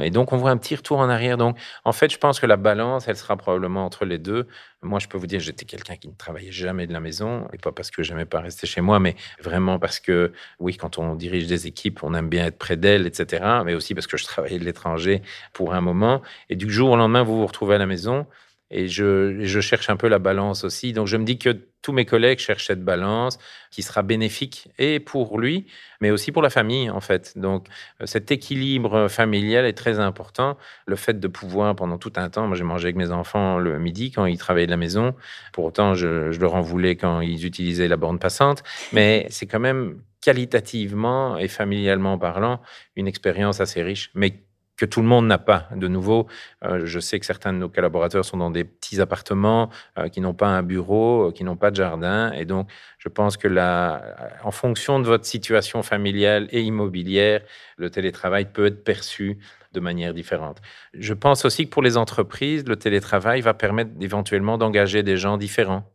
et 0.00 0.10
donc, 0.10 0.32
on 0.32 0.36
voit 0.36 0.50
un 0.50 0.56
petit 0.56 0.76
retour 0.76 0.98
en 0.98 1.08
arrière 1.08 1.28
donc, 1.36 1.58
en 1.84 1.92
fait, 1.92 2.12
je 2.12 2.18
pense 2.18 2.40
que 2.40 2.46
la 2.46 2.56
balance, 2.56 3.08
elle 3.08 3.16
sera 3.16 3.36
probablement 3.36 3.84
entre 3.84 4.04
les 4.04 4.18
deux. 4.18 4.46
Moi, 4.82 5.00
je 5.00 5.08
peux 5.08 5.18
vous 5.18 5.26
dire, 5.26 5.40
j'étais 5.40 5.64
quelqu'un 5.64 5.96
qui 5.96 6.06
ne 6.06 6.14
travaillait 6.14 6.52
jamais 6.52 6.86
de 6.86 6.92
la 6.92 7.00
maison, 7.00 7.48
et 7.52 7.58
pas 7.58 7.72
parce 7.72 7.90
que 7.90 8.04
j'aimais 8.04 8.26
pas 8.26 8.40
rester 8.40 8.66
chez 8.68 8.80
moi, 8.80 9.00
mais 9.00 9.16
vraiment 9.42 9.80
parce 9.80 9.98
que, 9.98 10.32
oui, 10.60 10.76
quand 10.76 10.98
on 10.98 11.16
dirige 11.16 11.48
des 11.48 11.66
équipes, 11.66 12.04
on 12.04 12.14
aime 12.14 12.28
bien 12.28 12.46
être 12.46 12.58
près 12.58 12.76
d'elles, 12.76 13.04
etc. 13.06 13.44
Mais 13.64 13.74
aussi 13.74 13.94
parce 13.94 14.06
que 14.06 14.16
je 14.16 14.24
travaillais 14.24 14.58
de 14.60 14.64
l'étranger 14.64 15.22
pour 15.52 15.74
un 15.74 15.80
moment. 15.80 16.22
Et 16.48 16.54
du 16.54 16.70
jour 16.70 16.90
au 16.90 16.96
lendemain, 16.96 17.24
vous 17.24 17.38
vous 17.38 17.46
retrouvez 17.46 17.74
à 17.74 17.78
la 17.78 17.86
maison. 17.86 18.26
Et 18.70 18.86
je, 18.86 19.44
je, 19.44 19.60
cherche 19.60 19.88
un 19.88 19.96
peu 19.96 20.08
la 20.08 20.18
balance 20.18 20.64
aussi. 20.64 20.92
Donc 20.92 21.06
je 21.06 21.16
me 21.16 21.24
dis 21.24 21.38
que 21.38 21.56
tous 21.80 21.92
mes 21.92 22.04
collègues 22.04 22.38
cherchent 22.38 22.66
cette 22.66 22.84
balance 22.84 23.38
qui 23.70 23.82
sera 23.82 24.02
bénéfique 24.02 24.68
et 24.78 25.00
pour 25.00 25.38
lui, 25.38 25.66
mais 26.00 26.10
aussi 26.10 26.32
pour 26.32 26.42
la 26.42 26.50
famille 26.50 26.90
en 26.90 27.00
fait. 27.00 27.38
Donc 27.38 27.66
euh, 28.02 28.06
cet 28.06 28.30
équilibre 28.30 29.08
familial 29.08 29.64
est 29.64 29.72
très 29.72 30.00
important. 30.00 30.58
Le 30.86 30.96
fait 30.96 31.18
de 31.18 31.28
pouvoir 31.28 31.74
pendant 31.76 31.96
tout 31.96 32.12
un 32.16 32.28
temps, 32.28 32.46
moi 32.46 32.56
j'ai 32.56 32.64
mangé 32.64 32.86
avec 32.86 32.96
mes 32.96 33.10
enfants 33.10 33.58
le 33.58 33.78
midi 33.78 34.10
quand 34.10 34.26
ils 34.26 34.38
travaillaient 34.38 34.66
de 34.66 34.70
la 34.70 34.76
maison. 34.76 35.14
Pour 35.52 35.64
autant, 35.64 35.94
je, 35.94 36.30
je 36.30 36.40
leur 36.40 36.54
en 36.54 36.60
voulais 36.60 36.96
quand 36.96 37.22
ils 37.22 37.46
utilisaient 37.46 37.88
la 37.88 37.96
borne 37.96 38.18
passante. 38.18 38.62
Mais 38.92 39.26
c'est 39.30 39.46
quand 39.46 39.60
même 39.60 40.02
qualitativement 40.20 41.38
et 41.38 41.48
familialement 41.48 42.18
parlant 42.18 42.60
une 42.96 43.06
expérience 43.06 43.60
assez 43.60 43.82
riche. 43.82 44.10
Mais 44.14 44.42
que 44.78 44.86
tout 44.86 45.02
le 45.02 45.08
monde 45.08 45.26
n'a 45.26 45.38
pas. 45.38 45.68
De 45.74 45.88
nouveau, 45.88 46.28
euh, 46.64 46.86
je 46.86 47.00
sais 47.00 47.18
que 47.18 47.26
certains 47.26 47.52
de 47.52 47.58
nos 47.58 47.68
collaborateurs 47.68 48.24
sont 48.24 48.36
dans 48.36 48.50
des 48.50 48.64
petits 48.64 49.00
appartements 49.00 49.70
euh, 49.98 50.08
qui 50.08 50.20
n'ont 50.20 50.34
pas 50.34 50.46
un 50.46 50.62
bureau, 50.62 51.28
euh, 51.28 51.32
qui 51.32 51.42
n'ont 51.44 51.56
pas 51.56 51.70
de 51.70 51.76
jardin. 51.76 52.32
Et 52.32 52.44
donc, 52.44 52.70
je 52.98 53.08
pense 53.08 53.36
que 53.36 53.48
la, 53.48 54.38
en 54.44 54.52
fonction 54.52 55.00
de 55.00 55.04
votre 55.04 55.26
situation 55.26 55.82
familiale 55.82 56.46
et 56.52 56.62
immobilière, 56.62 57.42
le 57.76 57.90
télétravail 57.90 58.46
peut 58.52 58.66
être 58.66 58.84
perçu 58.84 59.38
de 59.72 59.80
manière 59.80 60.14
différente. 60.14 60.62
Je 60.94 61.12
pense 61.12 61.44
aussi 61.44 61.66
que 61.66 61.70
pour 61.70 61.82
les 61.82 61.96
entreprises, 61.96 62.64
le 62.66 62.76
télétravail 62.76 63.40
va 63.40 63.54
permettre 63.54 63.90
éventuellement 64.00 64.58
d'engager 64.58 65.02
des 65.02 65.16
gens 65.16 65.36
différents. 65.36 65.92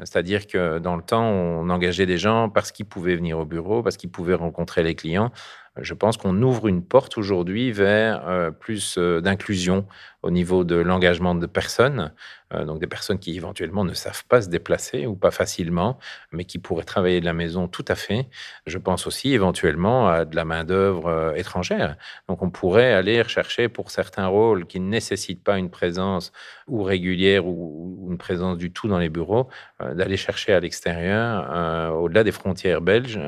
C'est-à-dire 0.00 0.46
que 0.46 0.78
dans 0.78 0.96
le 0.96 1.02
temps, 1.02 1.24
on 1.24 1.70
engageait 1.70 2.04
des 2.04 2.18
gens 2.18 2.50
parce 2.50 2.70
qu'ils 2.70 2.84
pouvaient 2.84 3.16
venir 3.16 3.38
au 3.38 3.46
bureau, 3.46 3.82
parce 3.82 3.96
qu'ils 3.96 4.10
pouvaient 4.10 4.34
rencontrer 4.34 4.82
les 4.82 4.94
clients. 4.94 5.30
Je 5.80 5.94
pense 5.94 6.16
qu'on 6.16 6.40
ouvre 6.42 6.68
une 6.68 6.82
porte 6.82 7.18
aujourd'hui 7.18 7.70
vers 7.70 8.26
euh, 8.28 8.50
plus 8.50 8.96
euh, 8.98 9.20
d'inclusion 9.20 9.86
au 10.26 10.30
niveau 10.30 10.64
de 10.64 10.74
l'engagement 10.74 11.36
de 11.36 11.46
personnes, 11.46 12.12
euh, 12.52 12.64
donc 12.64 12.80
des 12.80 12.88
personnes 12.88 13.18
qui 13.18 13.36
éventuellement 13.36 13.84
ne 13.84 13.94
savent 13.94 14.24
pas 14.26 14.42
se 14.42 14.48
déplacer 14.48 15.06
ou 15.06 15.14
pas 15.14 15.30
facilement, 15.30 15.98
mais 16.32 16.44
qui 16.44 16.58
pourraient 16.58 16.84
travailler 16.84 17.20
de 17.20 17.24
la 17.24 17.32
maison 17.32 17.68
tout 17.68 17.84
à 17.86 17.94
fait. 17.94 18.28
Je 18.66 18.78
pense 18.78 19.06
aussi 19.06 19.32
éventuellement 19.32 20.08
à 20.08 20.24
de 20.24 20.34
la 20.34 20.44
main-d'œuvre 20.44 21.34
étrangère. 21.36 21.96
Donc 22.28 22.42
on 22.42 22.50
pourrait 22.50 22.92
aller 22.92 23.22
rechercher 23.22 23.68
pour 23.68 23.90
certains 23.92 24.26
rôles 24.26 24.66
qui 24.66 24.80
ne 24.80 24.88
nécessitent 24.88 25.44
pas 25.44 25.58
une 25.58 25.70
présence 25.70 26.32
ou 26.66 26.82
régulière 26.82 27.46
ou, 27.46 28.08
une 28.10 28.18
présence 28.18 28.58
du 28.58 28.72
tout 28.72 28.88
dans 28.88 28.98
les 28.98 29.08
bureaux, 29.08 29.48
d'aller 29.80 30.16
chercher 30.16 30.52
à 30.52 30.60
l'extérieur, 30.60 31.94
au-delà 31.96 32.24
des 32.24 32.32
frontières 32.32 32.80
belges, 32.80 33.20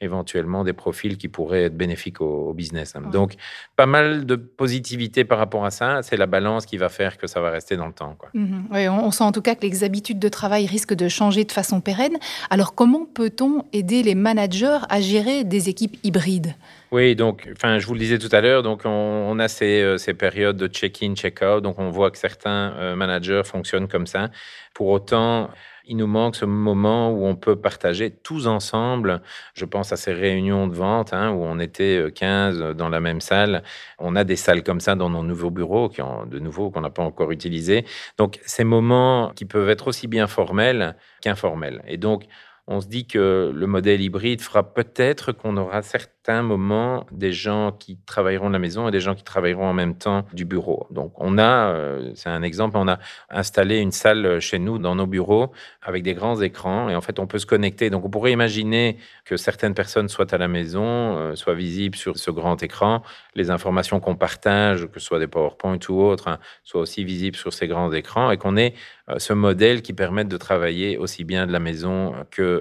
éventuellement 0.00 0.64
des 0.64 0.72
profils 0.72 1.16
qui 1.16 1.28
pourraient 1.28 1.64
être 1.64 1.76
bénéfiques 1.76 2.20
au, 2.20 2.52
business. 2.52 2.94
Donc, 3.12 3.34
pas 3.76 3.86
mal 3.86 4.26
de 4.26 4.36
positivité 4.36 5.24
par 5.24 5.38
rapport 5.38 5.64
à 5.64 5.70
ça. 5.70 6.02
C'est 6.02 6.16
la 6.16 6.26
balance 6.26 6.43
qui 6.66 6.76
va 6.76 6.88
faire 6.88 7.18
que 7.18 7.26
ça 7.26 7.40
va 7.40 7.50
rester 7.50 7.76
dans 7.76 7.86
le 7.86 7.92
temps. 7.92 8.16
Mhm. 8.34 8.64
oui, 8.70 8.88
on, 8.88 9.10
sent 9.10 9.24
en 9.24 9.32
tout 9.32 9.42
cas 9.42 9.54
que 9.54 9.66
les 9.66 9.84
habitudes 9.84 10.18
de 10.18 10.28
travail 10.28 10.66
risquent 10.66 10.94
de 10.94 11.08
changer 11.08 11.44
de 11.44 11.52
façon 11.52 11.80
pérenne. 11.80 12.16
Alors, 12.50 12.74
comment 12.74 13.06
peut-on 13.12 13.64
aider 13.72 14.02
les 14.02 14.14
managers 14.14 14.78
à 14.88 15.00
gérer 15.00 15.44
des 15.44 15.68
équipes 15.68 15.96
hybrides? 16.04 16.54
Oui, 16.92 17.16
donc, 17.16 17.48
enfin, 17.56 17.78
je 17.78 17.86
vous 17.86 17.94
le 17.94 17.98
disais 17.98 18.18
tout 18.18 18.28
à 18.32 18.40
l'heure, 18.40 18.62
donc 18.62 18.82
on, 18.84 19.38
a 19.38 19.48
ces, 19.48 19.82
euh, 19.82 19.98
ces, 19.98 20.14
périodes 20.14 20.56
de 20.56 20.68
check-in, 20.68 21.14
check-out, 21.14 21.62
donc 21.62 21.78
on 21.78 21.90
voit 21.90 22.10
que 22.10 22.18
certains 22.18 22.74
euh, 22.76 22.96
managers 22.96 23.42
fonctionnent 23.44 23.88
comme 23.88 24.06
ça. 24.06 24.30
Pour 24.74 24.88
autant, 24.88 25.50
il 25.86 25.96
nous 25.96 26.06
manque 26.06 26.36
ce 26.36 26.44
moment 26.44 27.10
où 27.10 27.26
on 27.26 27.36
peut 27.36 27.56
partager 27.56 28.10
tous 28.10 28.46
ensemble. 28.46 29.22
Je 29.54 29.64
pense 29.64 29.92
à 29.92 29.96
ces 29.96 30.12
réunions 30.12 30.66
de 30.66 30.74
vente 30.74 31.12
hein, 31.12 31.30
où 31.30 31.42
on 31.42 31.58
était 31.58 32.06
15 32.14 32.60
euh, 32.60 32.74
dans 32.74 32.88
la 32.88 33.00
même 33.00 33.20
salle. 33.20 33.62
On 33.98 34.16
a 34.16 34.24
des 34.24 34.36
salles 34.36 34.62
comme 34.62 34.80
ça 34.80 34.94
dans 34.94 35.10
nos 35.10 35.22
nouveaux 35.22 35.50
bureaux, 35.50 35.88
qui 35.88 36.00
ont, 36.02 36.26
de 36.26 36.38
nouveau 36.38 36.70
qu'on 36.70 36.80
n'a 36.80 36.90
pas 36.90 37.02
encore 37.02 37.32
utilisés. 37.32 37.84
Donc, 38.18 38.40
ces 38.46 38.64
moments 38.64 39.32
qui 39.34 39.44
peuvent 39.44 39.68
être 39.68 39.88
aussi 39.88 40.06
bien 40.06 40.26
formels 40.26 40.96
qu'informels. 41.20 41.82
Et 41.86 41.96
donc, 41.96 42.24
on 42.66 42.80
se 42.80 42.86
dit 42.86 43.06
que 43.06 43.52
le 43.54 43.66
modèle 43.66 44.00
hybride 44.00 44.40
fera 44.40 44.62
peut-être 44.62 45.32
qu'on 45.32 45.56
aura 45.58 45.82
certains 45.82 46.42
moments 46.42 47.04
des 47.12 47.32
gens 47.32 47.72
qui 47.72 47.98
travailleront 48.06 48.48
de 48.48 48.54
la 48.54 48.58
maison 48.58 48.88
et 48.88 48.90
des 48.90 49.00
gens 49.00 49.14
qui 49.14 49.22
travailleront 49.22 49.66
en 49.66 49.74
même 49.74 49.96
temps 49.96 50.24
du 50.32 50.46
bureau. 50.46 50.86
Donc 50.90 51.12
on 51.16 51.36
a, 51.36 51.72
euh, 51.74 52.12
c'est 52.14 52.30
un 52.30 52.42
exemple, 52.42 52.78
on 52.78 52.88
a 52.88 52.98
installé 53.28 53.80
une 53.80 53.92
salle 53.92 54.40
chez 54.40 54.58
nous 54.58 54.78
dans 54.78 54.94
nos 54.94 55.06
bureaux 55.06 55.52
avec 55.82 56.02
des 56.02 56.14
grands 56.14 56.40
écrans 56.40 56.88
et 56.88 56.96
en 56.96 57.02
fait 57.02 57.18
on 57.18 57.26
peut 57.26 57.38
se 57.38 57.44
connecter. 57.44 57.90
Donc 57.90 58.06
on 58.06 58.10
pourrait 58.10 58.32
imaginer 58.32 58.96
que 59.26 59.36
certaines 59.36 59.74
personnes 59.74 60.08
soient 60.08 60.34
à 60.34 60.38
la 60.38 60.48
maison, 60.48 61.18
euh, 61.18 61.34
soient 61.34 61.54
visibles 61.54 61.96
sur 61.96 62.16
ce 62.16 62.30
grand 62.30 62.62
écran, 62.62 63.02
les 63.34 63.50
informations 63.50 64.00
qu'on 64.00 64.16
partage, 64.16 64.86
que 64.86 65.00
ce 65.00 65.06
soit 65.06 65.18
des 65.18 65.26
PowerPoint 65.26 65.78
ou 65.90 66.00
autres, 66.00 66.28
hein, 66.28 66.38
soient 66.62 66.80
aussi 66.80 67.04
visibles 67.04 67.36
sur 67.36 67.52
ces 67.52 67.68
grands 67.68 67.92
écrans 67.92 68.30
et 68.30 68.38
qu'on 68.38 68.56
ait 68.56 68.72
euh, 69.10 69.18
ce 69.18 69.34
modèle 69.34 69.82
qui 69.82 69.92
permette 69.92 70.28
de 70.28 70.38
travailler 70.38 70.96
aussi 70.96 71.24
bien 71.24 71.46
de 71.46 71.52
la 71.52 71.60
maison 71.60 72.14
que 72.30 72.53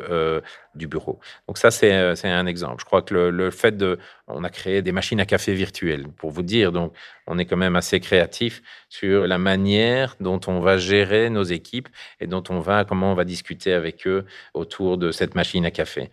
du 0.76 0.88
bureau. 0.88 1.20
Donc 1.48 1.58
ça, 1.58 1.70
euh, 1.84 2.16
c'est 2.16 2.30
un 2.30 2.46
exemple. 2.46 2.78
Je 2.80 2.86
crois 2.86 3.02
que 3.02 3.14
le, 3.14 3.52
fait 3.52 3.78
de... 3.78 4.00
On 4.28 4.44
a 4.44 4.50
créé 4.50 4.82
des 4.82 4.94
machines 4.94 5.20
à 5.20 5.26
café 5.26 5.54
virtuelles, 5.54 6.08
pour 6.08 6.32
vous 6.32 6.44
dire. 6.44 6.72
Donc, 6.72 6.96
on 7.28 7.38
est 7.38 7.46
quand 7.46 7.58
même 7.58 7.76
assez 7.76 8.00
créatif 8.00 8.62
sur 8.90 9.28
la 9.28 9.38
manière 9.38 10.16
dont 10.20 10.40
on 10.48 10.60
va 10.60 10.78
gérer 10.78 11.30
nos 11.30 11.44
équipes 11.44 11.90
et 12.22 12.28
dont 12.28 12.44
on 12.50 12.60
va, 12.60 12.86
comment 12.86 13.12
on 13.12 13.16
va 13.16 13.26
discuter 13.26 13.74
avec 13.74 14.08
eux 14.08 14.26
autour 14.54 14.98
de 14.98 15.12
cette 15.12 15.36
machine 15.36 15.66
à 15.66 15.72
café. 15.72 16.10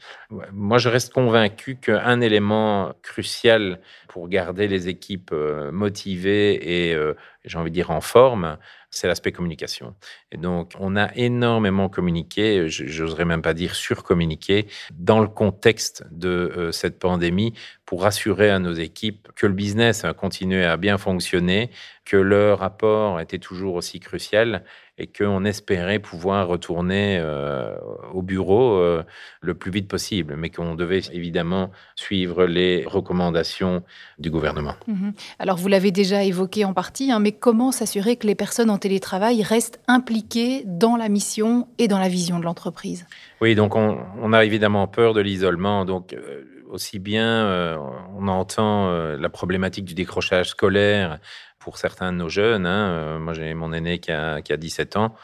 Moi, 0.52 0.79
je 0.79 0.88
reste 0.88 1.12
convaincu 1.12 1.76
qu'un 1.76 2.21
élément 2.21 2.93
crucial 3.02 3.81
pour 4.09 4.29
garder 4.29 4.67
les 4.67 4.88
équipes 4.88 5.33
motivées 5.73 6.90
et, 6.90 6.97
j'ai 7.45 7.59
envie 7.59 7.71
de 7.71 7.75
dire, 7.75 7.90
en 7.90 8.00
forme, 8.00 8.59
c'est 8.90 9.07
l'aspect 9.07 9.33
communication. 9.33 9.95
Et 10.33 10.37
donc, 10.37 10.73
on 10.79 10.97
a 10.97 11.14
énormément 11.14 11.88
communiqué, 11.88 12.69
j'oserais 12.69 13.25
même 13.25 13.43
pas 13.43 13.55
dire 13.55 13.75
surcommuniqué, 13.75 14.67
dans 14.93 15.21
le 15.21 15.29
contexte 15.29 16.05
de 16.11 16.29
euh, 16.29 16.73
cette 16.73 16.99
pandémie 16.99 17.55
pour 17.90 18.02
rassurer 18.04 18.50
à 18.50 18.61
nos 18.61 18.73
équipes 18.73 19.26
que 19.35 19.49
le 19.49 19.52
business 19.52 20.04
a 20.04 20.14
continué 20.14 20.64
à 20.64 20.76
bien 20.76 20.97
fonctionner, 20.97 21.73
que 22.04 22.16
leur 22.16 22.62
apport 22.62 23.18
était 23.18 23.40
toujours 23.40 23.75
aussi 23.75 23.99
crucial 23.99 24.62
et 25.00 25.07
qu'on 25.07 25.47
espérait 25.47 25.99
pouvoir 25.99 26.47
retourner 26.47 27.19
euh, 27.19 27.75
au 28.12 28.21
bureau 28.21 28.76
euh, 28.76 29.02
le 29.40 29.54
plus 29.54 29.71
vite 29.71 29.88
possible, 29.88 30.37
mais 30.37 30.50
qu'on 30.50 30.75
devait 30.75 31.00
évidemment 31.11 31.71
suivre 31.97 32.45
les 32.45 32.85
recommandations 32.87 33.83
du 34.19 34.30
gouvernement. 34.30 34.75
Mhm. 34.87 35.14
Alors 35.38 35.57
vous 35.57 35.69
l'avez 35.69 35.90
déjà 35.90 36.23
évoqué 36.23 36.66
en 36.66 36.75
partie, 36.75 37.11
hein, 37.11 37.19
mais 37.19 37.33
comment 37.33 37.73
s'assurer 37.73 38.16
que 38.16 38.26
les 38.26 38.35
personnes 38.35 38.69
en 38.69 38.76
télétravail 38.76 39.42
restent 39.42 39.80
impliquées 39.88 40.64
dans 40.66 40.97
la 40.97 41.09
mission 41.09 41.66
et 41.78 41.88
dans 41.88 41.99
la 41.99 42.09
vision 42.09 42.38
de 42.38 42.45
l'entreprise? 42.45 43.07
Oui, 43.40 43.54
donc 43.54 43.75
on, 43.76 44.33
a 44.35 44.45
évidemment 44.45 44.87
peur 44.87 45.14
de 45.14 45.23
l'isolement. 45.23 45.87
Donc 45.87 46.12
euh, 46.12 46.45
aussi 46.69 47.00
bien 47.00 47.76
on 48.16 48.28
entend 48.28 48.92
la 48.92 49.28
problématique 49.28 49.85
du 49.85 49.95
décrochage 49.95 50.50
scolaire 50.50 51.19
pour 51.61 51.79
certains 51.79 52.12
de 52.12 52.17
nos 52.17 52.29
jeunes. 52.29 52.67
Hein. 52.67 52.90
Euh, 52.90 53.19
moi, 53.21 53.35
j'ai 53.35 53.55
mon 53.55 53.73
aîné 53.73 54.00
qui 54.00 54.11
a, 54.11 54.43
qui 54.43 54.52
a 54.52 54.57
17 54.57 54.97
ans. 54.97 55.14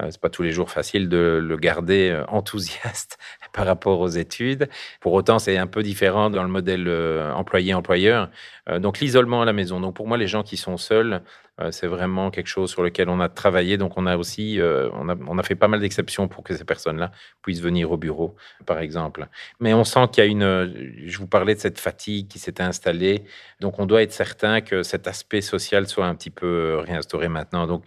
Euh, 0.00 0.06
c'est 0.10 0.20
pas 0.20 0.30
tous 0.30 0.42
les 0.42 0.52
jours 0.52 0.70
facile 0.70 1.10
de 1.10 1.40
le 1.42 1.56
garder 1.58 2.10
euh, 2.10 2.24
enthousiaste 2.28 3.18
par 3.52 3.66
rapport 3.66 4.00
aux 4.00 4.08
études. 4.08 4.70
Pour 5.00 5.12
autant, 5.12 5.38
c'est 5.38 5.58
un 5.58 5.66
peu 5.66 5.82
différent 5.82 6.30
dans 6.30 6.42
le 6.42 6.48
modèle 6.48 6.88
employé-employeur. 7.34 8.30
Donc, 8.78 9.00
l'isolement 9.00 9.42
à 9.42 9.44
la 9.44 9.52
maison. 9.52 9.80
Donc, 9.80 9.96
pour 9.96 10.06
moi, 10.06 10.16
les 10.16 10.28
gens 10.28 10.44
qui 10.44 10.56
sont 10.56 10.76
seuls, 10.76 11.22
c'est 11.70 11.86
vraiment 11.86 12.30
quelque 12.30 12.46
chose 12.46 12.70
sur 12.70 12.82
lequel 12.82 13.08
on 13.08 13.20
a 13.20 13.28
travaillé. 13.28 13.76
Donc, 13.76 13.96
on 13.96 14.06
a 14.06 14.16
aussi 14.16 14.60
euh, 14.60 14.88
on 14.94 15.38
a, 15.38 15.42
fait 15.42 15.54
pas 15.54 15.68
mal 15.68 15.80
d'exceptions 15.80 16.28
pour 16.28 16.42
que 16.42 16.54
ces 16.54 16.64
personnes-là 16.64 17.10
puissent 17.42 17.60
venir 17.60 17.90
au 17.90 17.96
bureau, 17.96 18.36
par 18.66 18.78
exemple. 18.78 19.26
Mais 19.60 19.74
on 19.74 19.84
sent 19.84 20.06
qu'il 20.12 20.24
y 20.24 20.26
a 20.26 20.30
une. 20.30 20.96
Je 21.06 21.18
vous 21.18 21.26
parlais 21.26 21.54
de 21.54 21.60
cette 21.60 21.78
fatigue 21.78 22.28
qui 22.28 22.38
s'est 22.38 22.60
installée. 22.60 23.24
Donc, 23.60 23.78
on 23.78 23.86
doit 23.86 24.02
être 24.02 24.12
certain 24.12 24.60
que 24.60 24.82
cet 24.82 25.06
aspect 25.06 25.40
social 25.40 25.86
soit 25.86 26.06
un 26.06 26.14
petit 26.14 26.30
peu 26.30 26.46
euh, 26.46 26.78
réinstauré 26.80 27.28
maintenant. 27.28 27.66
Donc, 27.66 27.84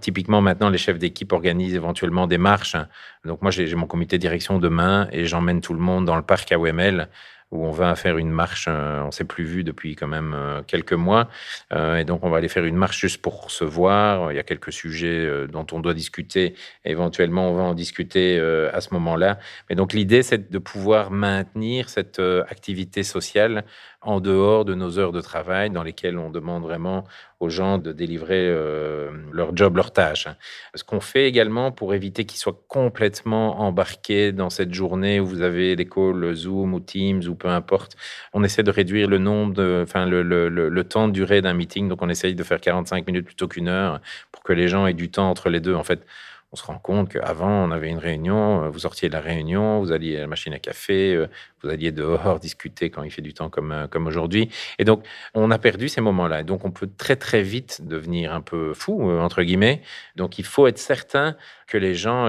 typiquement, 0.00 0.40
maintenant, 0.40 0.70
les 0.70 0.78
chefs 0.78 0.98
d'équipe 0.98 1.32
organisent 1.32 1.74
éventuellement 1.74 2.26
des 2.26 2.38
marches. 2.38 2.76
Donc, 3.24 3.42
moi, 3.42 3.52
j'ai 3.52 3.72
mon 3.76 3.86
comité 3.86 4.18
de 4.18 4.20
direction 4.20 4.58
demain 4.58 5.08
et 5.12 5.24
j'emmène 5.24 5.60
tout 5.60 5.72
le 5.72 5.78
monde 5.78 6.04
dans 6.04 6.16
le 6.16 6.22
parc 6.22 6.50
AOML 6.50 7.08
où 7.50 7.64
on 7.64 7.70
va 7.70 7.94
faire 7.94 8.18
une 8.18 8.30
marche. 8.30 8.66
Euh, 8.68 9.02
on 9.02 9.10
s'est 9.10 9.24
plus 9.24 9.44
vu 9.44 9.64
depuis 9.64 9.96
quand 9.96 10.06
même 10.06 10.34
euh, 10.34 10.62
quelques 10.62 10.92
mois, 10.92 11.28
euh, 11.72 11.96
et 11.96 12.04
donc 12.04 12.24
on 12.24 12.30
va 12.30 12.38
aller 12.38 12.48
faire 12.48 12.64
une 12.64 12.76
marche 12.76 13.00
juste 13.00 13.22
pour 13.22 13.50
se 13.50 13.64
voir. 13.64 14.32
Il 14.32 14.36
y 14.36 14.38
a 14.38 14.42
quelques 14.42 14.72
sujets 14.72 15.46
dont 15.48 15.66
on 15.72 15.80
doit 15.80 15.94
discuter. 15.94 16.54
Éventuellement, 16.84 17.50
on 17.50 17.54
va 17.54 17.62
en 17.62 17.74
discuter 17.74 18.38
à 18.72 18.80
ce 18.80 18.92
moment-là. 18.94 19.38
Mais 19.68 19.76
donc 19.76 19.92
l'idée, 19.92 20.22
c'est 20.22 20.50
de 20.50 20.58
pouvoir 20.58 21.10
maintenir 21.10 21.88
cette 21.88 22.20
activité 22.20 23.02
sociale 23.02 23.64
en 24.00 24.20
dehors 24.20 24.64
de 24.64 24.74
nos 24.74 24.98
heures 24.98 25.10
de 25.10 25.20
travail 25.20 25.70
dans 25.70 25.82
lesquelles 25.82 26.18
on 26.18 26.30
demande 26.30 26.62
vraiment 26.62 27.04
aux 27.40 27.50
gens 27.50 27.78
de 27.78 27.92
délivrer 27.92 28.46
euh, 28.48 29.10
leur 29.32 29.56
job, 29.56 29.76
leur 29.76 29.92
tâche. 29.92 30.28
Ce 30.74 30.84
qu'on 30.84 31.00
fait 31.00 31.26
également 31.26 31.72
pour 31.72 31.94
éviter 31.94 32.24
qu'ils 32.24 32.38
soient 32.38 32.60
complètement 32.68 33.60
embarqués 33.60 34.30
dans 34.32 34.50
cette 34.50 34.72
journée 34.72 35.18
où 35.18 35.26
vous 35.26 35.42
avez 35.42 35.74
des 35.74 35.86
calls 35.86 36.32
Zoom 36.34 36.74
ou 36.74 36.80
Teams 36.80 37.22
ou 37.28 37.34
peu 37.34 37.48
importe, 37.48 37.96
on 38.32 38.44
essaie 38.44 38.62
de 38.62 38.70
réduire 38.70 39.08
le 39.08 39.18
nombre, 39.18 39.82
enfin 39.82 40.06
le, 40.06 40.22
le, 40.22 40.84
temps 40.84 41.08
de 41.08 41.12
durée 41.12 41.42
d'un 41.42 41.54
meeting. 41.54 41.88
Donc 41.88 42.00
on 42.00 42.08
essaye 42.08 42.34
de 42.36 42.42
faire 42.44 42.60
45 42.60 43.06
minutes 43.06 43.26
plutôt 43.26 43.48
qu'une 43.48 43.68
heure 43.68 44.00
pour 44.30 44.44
que 44.44 44.52
les 44.52 44.68
gens 44.68 44.86
aient 44.86 44.94
du 44.94 45.10
temps 45.10 45.28
entre 45.28 45.48
les 45.48 45.60
deux. 45.60 45.74
En 45.74 45.84
fait, 45.84 46.06
on 46.50 46.56
se 46.56 46.64
rend 46.64 46.78
compte 46.78 47.10
qu'avant, 47.10 47.64
on 47.64 47.70
avait 47.70 47.90
une 47.90 47.98
réunion, 47.98 48.64
euh, 48.64 48.68
vous 48.70 48.80
sortiez 48.80 49.08
de 49.08 49.14
la 49.14 49.20
réunion, 49.20 49.80
vous 49.80 49.92
alliez 49.92 50.16
à 50.16 50.20
la 50.20 50.26
machine 50.26 50.54
à 50.54 50.58
café, 50.58 51.14
euh, 51.14 51.26
vous 51.62 51.68
alliez 51.68 51.92
dehors 51.92 52.40
discuter 52.40 52.88
quand 52.90 53.02
il 53.02 53.10
fait 53.10 53.20
du 53.22 53.34
temps 53.34 53.50
comme, 53.50 53.72
euh, 53.72 53.86
comme 53.86 54.06
aujourd'hui. 54.06 54.48
Et 54.78 54.84
donc, 54.84 55.04
on 55.34 55.50
a 55.50 55.58
perdu 55.58 55.88
ces 55.88 56.00
moments-là. 56.00 56.44
Donc, 56.44 56.64
on 56.64 56.70
peut 56.70 56.88
très, 56.96 57.16
très 57.16 57.42
vite 57.42 57.86
devenir 57.86 58.32
un 58.32 58.40
peu 58.40 58.72
fou, 58.72 59.10
entre 59.10 59.42
guillemets. 59.42 59.82
Donc, 60.16 60.38
il 60.38 60.44
faut 60.44 60.66
être 60.66 60.78
certain 60.78 61.36
que 61.66 61.76
les 61.76 61.94
gens 61.94 62.28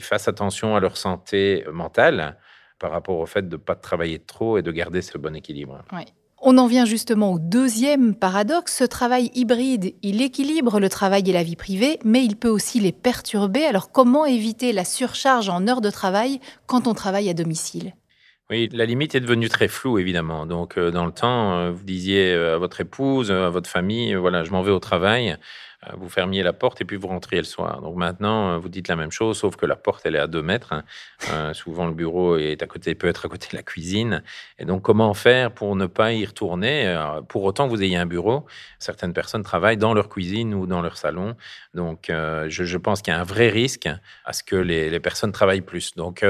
fassent 0.00 0.28
attention 0.28 0.74
à 0.74 0.80
leur 0.80 0.96
santé 0.96 1.64
mentale 1.72 2.36
par 2.78 2.90
rapport 2.90 3.18
au 3.18 3.26
fait 3.26 3.48
de 3.48 3.56
ne 3.56 3.60
pas 3.60 3.76
travailler 3.76 4.18
trop 4.18 4.58
et 4.58 4.62
de 4.62 4.72
garder 4.72 5.00
ce 5.00 5.16
bon 5.16 5.34
équilibre. 5.36 5.84
Oui. 5.92 6.04
On 6.46 6.58
en 6.58 6.66
vient 6.66 6.84
justement 6.84 7.32
au 7.32 7.38
deuxième 7.38 8.14
paradoxe. 8.14 8.76
Ce 8.76 8.84
travail 8.84 9.30
hybride, 9.34 9.94
il 10.02 10.20
équilibre 10.20 10.78
le 10.78 10.90
travail 10.90 11.22
et 11.26 11.32
la 11.32 11.42
vie 11.42 11.56
privée, 11.56 11.98
mais 12.04 12.22
il 12.22 12.36
peut 12.36 12.50
aussi 12.50 12.80
les 12.80 12.92
perturber. 12.92 13.64
Alors 13.64 13.90
comment 13.90 14.26
éviter 14.26 14.74
la 14.74 14.84
surcharge 14.84 15.48
en 15.48 15.66
heures 15.68 15.80
de 15.80 15.88
travail 15.88 16.40
quand 16.66 16.86
on 16.86 16.92
travaille 16.92 17.30
à 17.30 17.34
domicile? 17.34 17.94
Oui, 18.50 18.68
la 18.74 18.84
limite 18.84 19.14
est 19.14 19.20
devenue 19.20 19.48
très 19.48 19.68
floue, 19.68 19.98
évidemment. 19.98 20.44
Donc, 20.44 20.76
euh, 20.76 20.90
dans 20.90 21.06
le 21.06 21.12
temps, 21.12 21.56
euh, 21.56 21.70
vous 21.70 21.82
disiez 21.82 22.34
euh, 22.34 22.56
à 22.56 22.58
votre 22.58 22.78
épouse, 22.82 23.30
à 23.30 23.48
votre 23.48 23.70
famille, 23.70 24.14
voilà, 24.14 24.44
je 24.44 24.50
m'en 24.50 24.60
vais 24.60 24.70
au 24.70 24.80
travail. 24.80 25.38
Euh, 25.88 25.92
vous 25.96 26.08
fermiez 26.08 26.42
la 26.42 26.52
porte 26.52 26.80
et 26.80 26.84
puis 26.84 26.96
vous 26.96 27.08
rentriez 27.08 27.38
le 27.38 27.46
soir. 27.46 27.80
Donc 27.80 27.96
maintenant, 27.96 28.52
euh, 28.52 28.58
vous 28.58 28.68
dites 28.68 28.88
la 28.88 28.96
même 28.96 29.10
chose, 29.10 29.38
sauf 29.38 29.56
que 29.56 29.66
la 29.66 29.76
porte, 29.76 30.02
elle 30.04 30.16
est 30.16 30.20
à 30.20 30.26
deux 30.26 30.42
mètres. 30.42 30.72
Hein. 30.72 30.84
Euh, 31.30 31.54
souvent, 31.54 31.86
le 31.86 31.92
bureau 31.92 32.36
est 32.36 32.62
à 32.62 32.66
côté, 32.66 32.94
peut 32.94 33.08
être 33.08 33.26
à 33.26 33.28
côté 33.28 33.48
de 33.50 33.56
la 33.56 33.62
cuisine. 33.62 34.22
Et 34.58 34.64
donc, 34.64 34.82
comment 34.82 35.12
faire 35.14 35.52
pour 35.52 35.76
ne 35.76 35.86
pas 35.86 36.12
y 36.12 36.24
retourner? 36.24 36.74
Pour 37.28 37.44
autant 37.44 37.66
vous 37.66 37.82
ayez 37.82 37.96
un 37.96 38.06
bureau, 38.06 38.46
certaines 38.78 39.12
personnes 39.12 39.42
travaillent 39.42 39.76
dans 39.76 39.94
leur 39.94 40.08
cuisine 40.08 40.54
ou 40.54 40.66
dans 40.66 40.82
leur 40.82 40.96
salon. 40.96 41.36
Donc, 41.74 42.06
je, 42.08 42.76
pense 42.76 43.02
qu'il 43.02 43.12
y 43.12 43.16
a 43.16 43.20
un 43.20 43.24
vrai 43.24 43.48
risque 43.48 43.88
à 44.24 44.32
ce 44.32 44.42
que 44.42 44.56
les, 44.56 45.00
personnes 45.00 45.32
travaillent 45.32 45.60
plus. 45.60 45.94
Donc, 45.94 46.24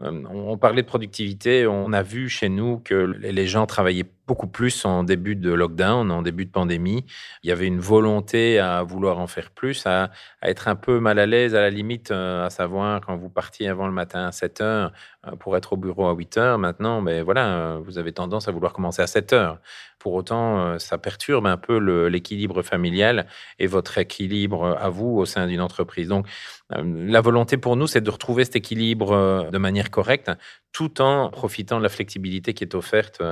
on, 0.00 0.58
parlait 0.58 0.82
de 0.82 0.86
productivité. 0.86 1.66
On 1.66 1.92
a 1.92 2.02
vu 2.02 2.28
chez 2.28 2.48
nous 2.48 2.78
que 2.78 2.94
les 2.94 3.46
gens 3.46 3.66
travaillaient 3.66 4.08
beaucoup 4.30 4.46
plus 4.46 4.84
en 4.84 5.02
début 5.02 5.34
de 5.34 5.52
lockdown, 5.52 6.08
en 6.12 6.22
début 6.22 6.44
de 6.44 6.52
pandémie. 6.52 7.04
Il 7.42 7.48
y 7.48 7.52
avait 7.52 7.66
une 7.66 7.80
volonté 7.80 8.60
à 8.60 8.84
vouloir 8.84 9.18
en 9.18 9.26
faire 9.26 9.50
plus, 9.50 9.84
à, 9.86 10.12
être 10.40 10.68
un 10.68 10.76
peu 10.76 11.00
mal 11.00 11.18
à 11.18 11.26
l'aise, 11.26 11.56
à 11.56 11.60
la 11.60 11.70
limite, 11.70 12.12
euh, 12.12 12.46
à 12.46 12.50
savoir 12.50 13.00
quand 13.00 13.16
vous 13.16 13.28
partiez 13.28 13.66
avant 13.66 13.88
le 13.88 13.92
matin 13.92 14.28
à 14.28 14.30
7 14.30 14.60
heures 14.60 14.92
euh, 15.26 15.32
pour 15.32 15.56
être 15.56 15.72
au 15.72 15.76
bureau 15.76 16.06
à 16.06 16.14
8 16.14 16.38
heures. 16.38 16.58
Maintenant, 16.58 17.02
ben 17.02 17.24
voilà, 17.24 17.46
euh, 17.48 17.80
vous 17.84 17.98
avez 17.98 18.12
tendance 18.12 18.46
à 18.46 18.52
vouloir 18.52 18.72
commencer 18.72 19.02
à 19.02 19.08
7 19.08 19.32
heures. 19.32 19.58
Pour 19.98 20.14
autant, 20.14 20.78
ça 20.78 20.96
perturbe 20.96 21.46
un 21.46 21.58
peu 21.58 21.76
l'équilibre 22.08 22.62
familial 22.62 23.26
et 23.58 23.66
votre 23.66 23.98
équilibre 23.98 24.78
à 24.80 24.88
vous 24.88 25.18
au 25.18 25.26
sein 25.26 25.46
d'une 25.46 25.60
entreprise. 25.60 26.08
Donc, 26.08 26.26
la 26.70 27.20
volonté 27.20 27.58
pour 27.58 27.76
nous, 27.76 27.86
c'est 27.86 28.00
de 28.00 28.08
retrouver 28.08 28.44
cet 28.46 28.56
équilibre 28.56 29.50
de 29.52 29.58
manière 29.58 29.90
correcte, 29.90 30.30
tout 30.72 31.02
en 31.02 31.28
profitant 31.28 31.76
de 31.76 31.82
la 31.82 31.90
flexibilité 31.90 32.54
qui 32.54 32.64
est 32.64 32.74
offerte 32.74 33.22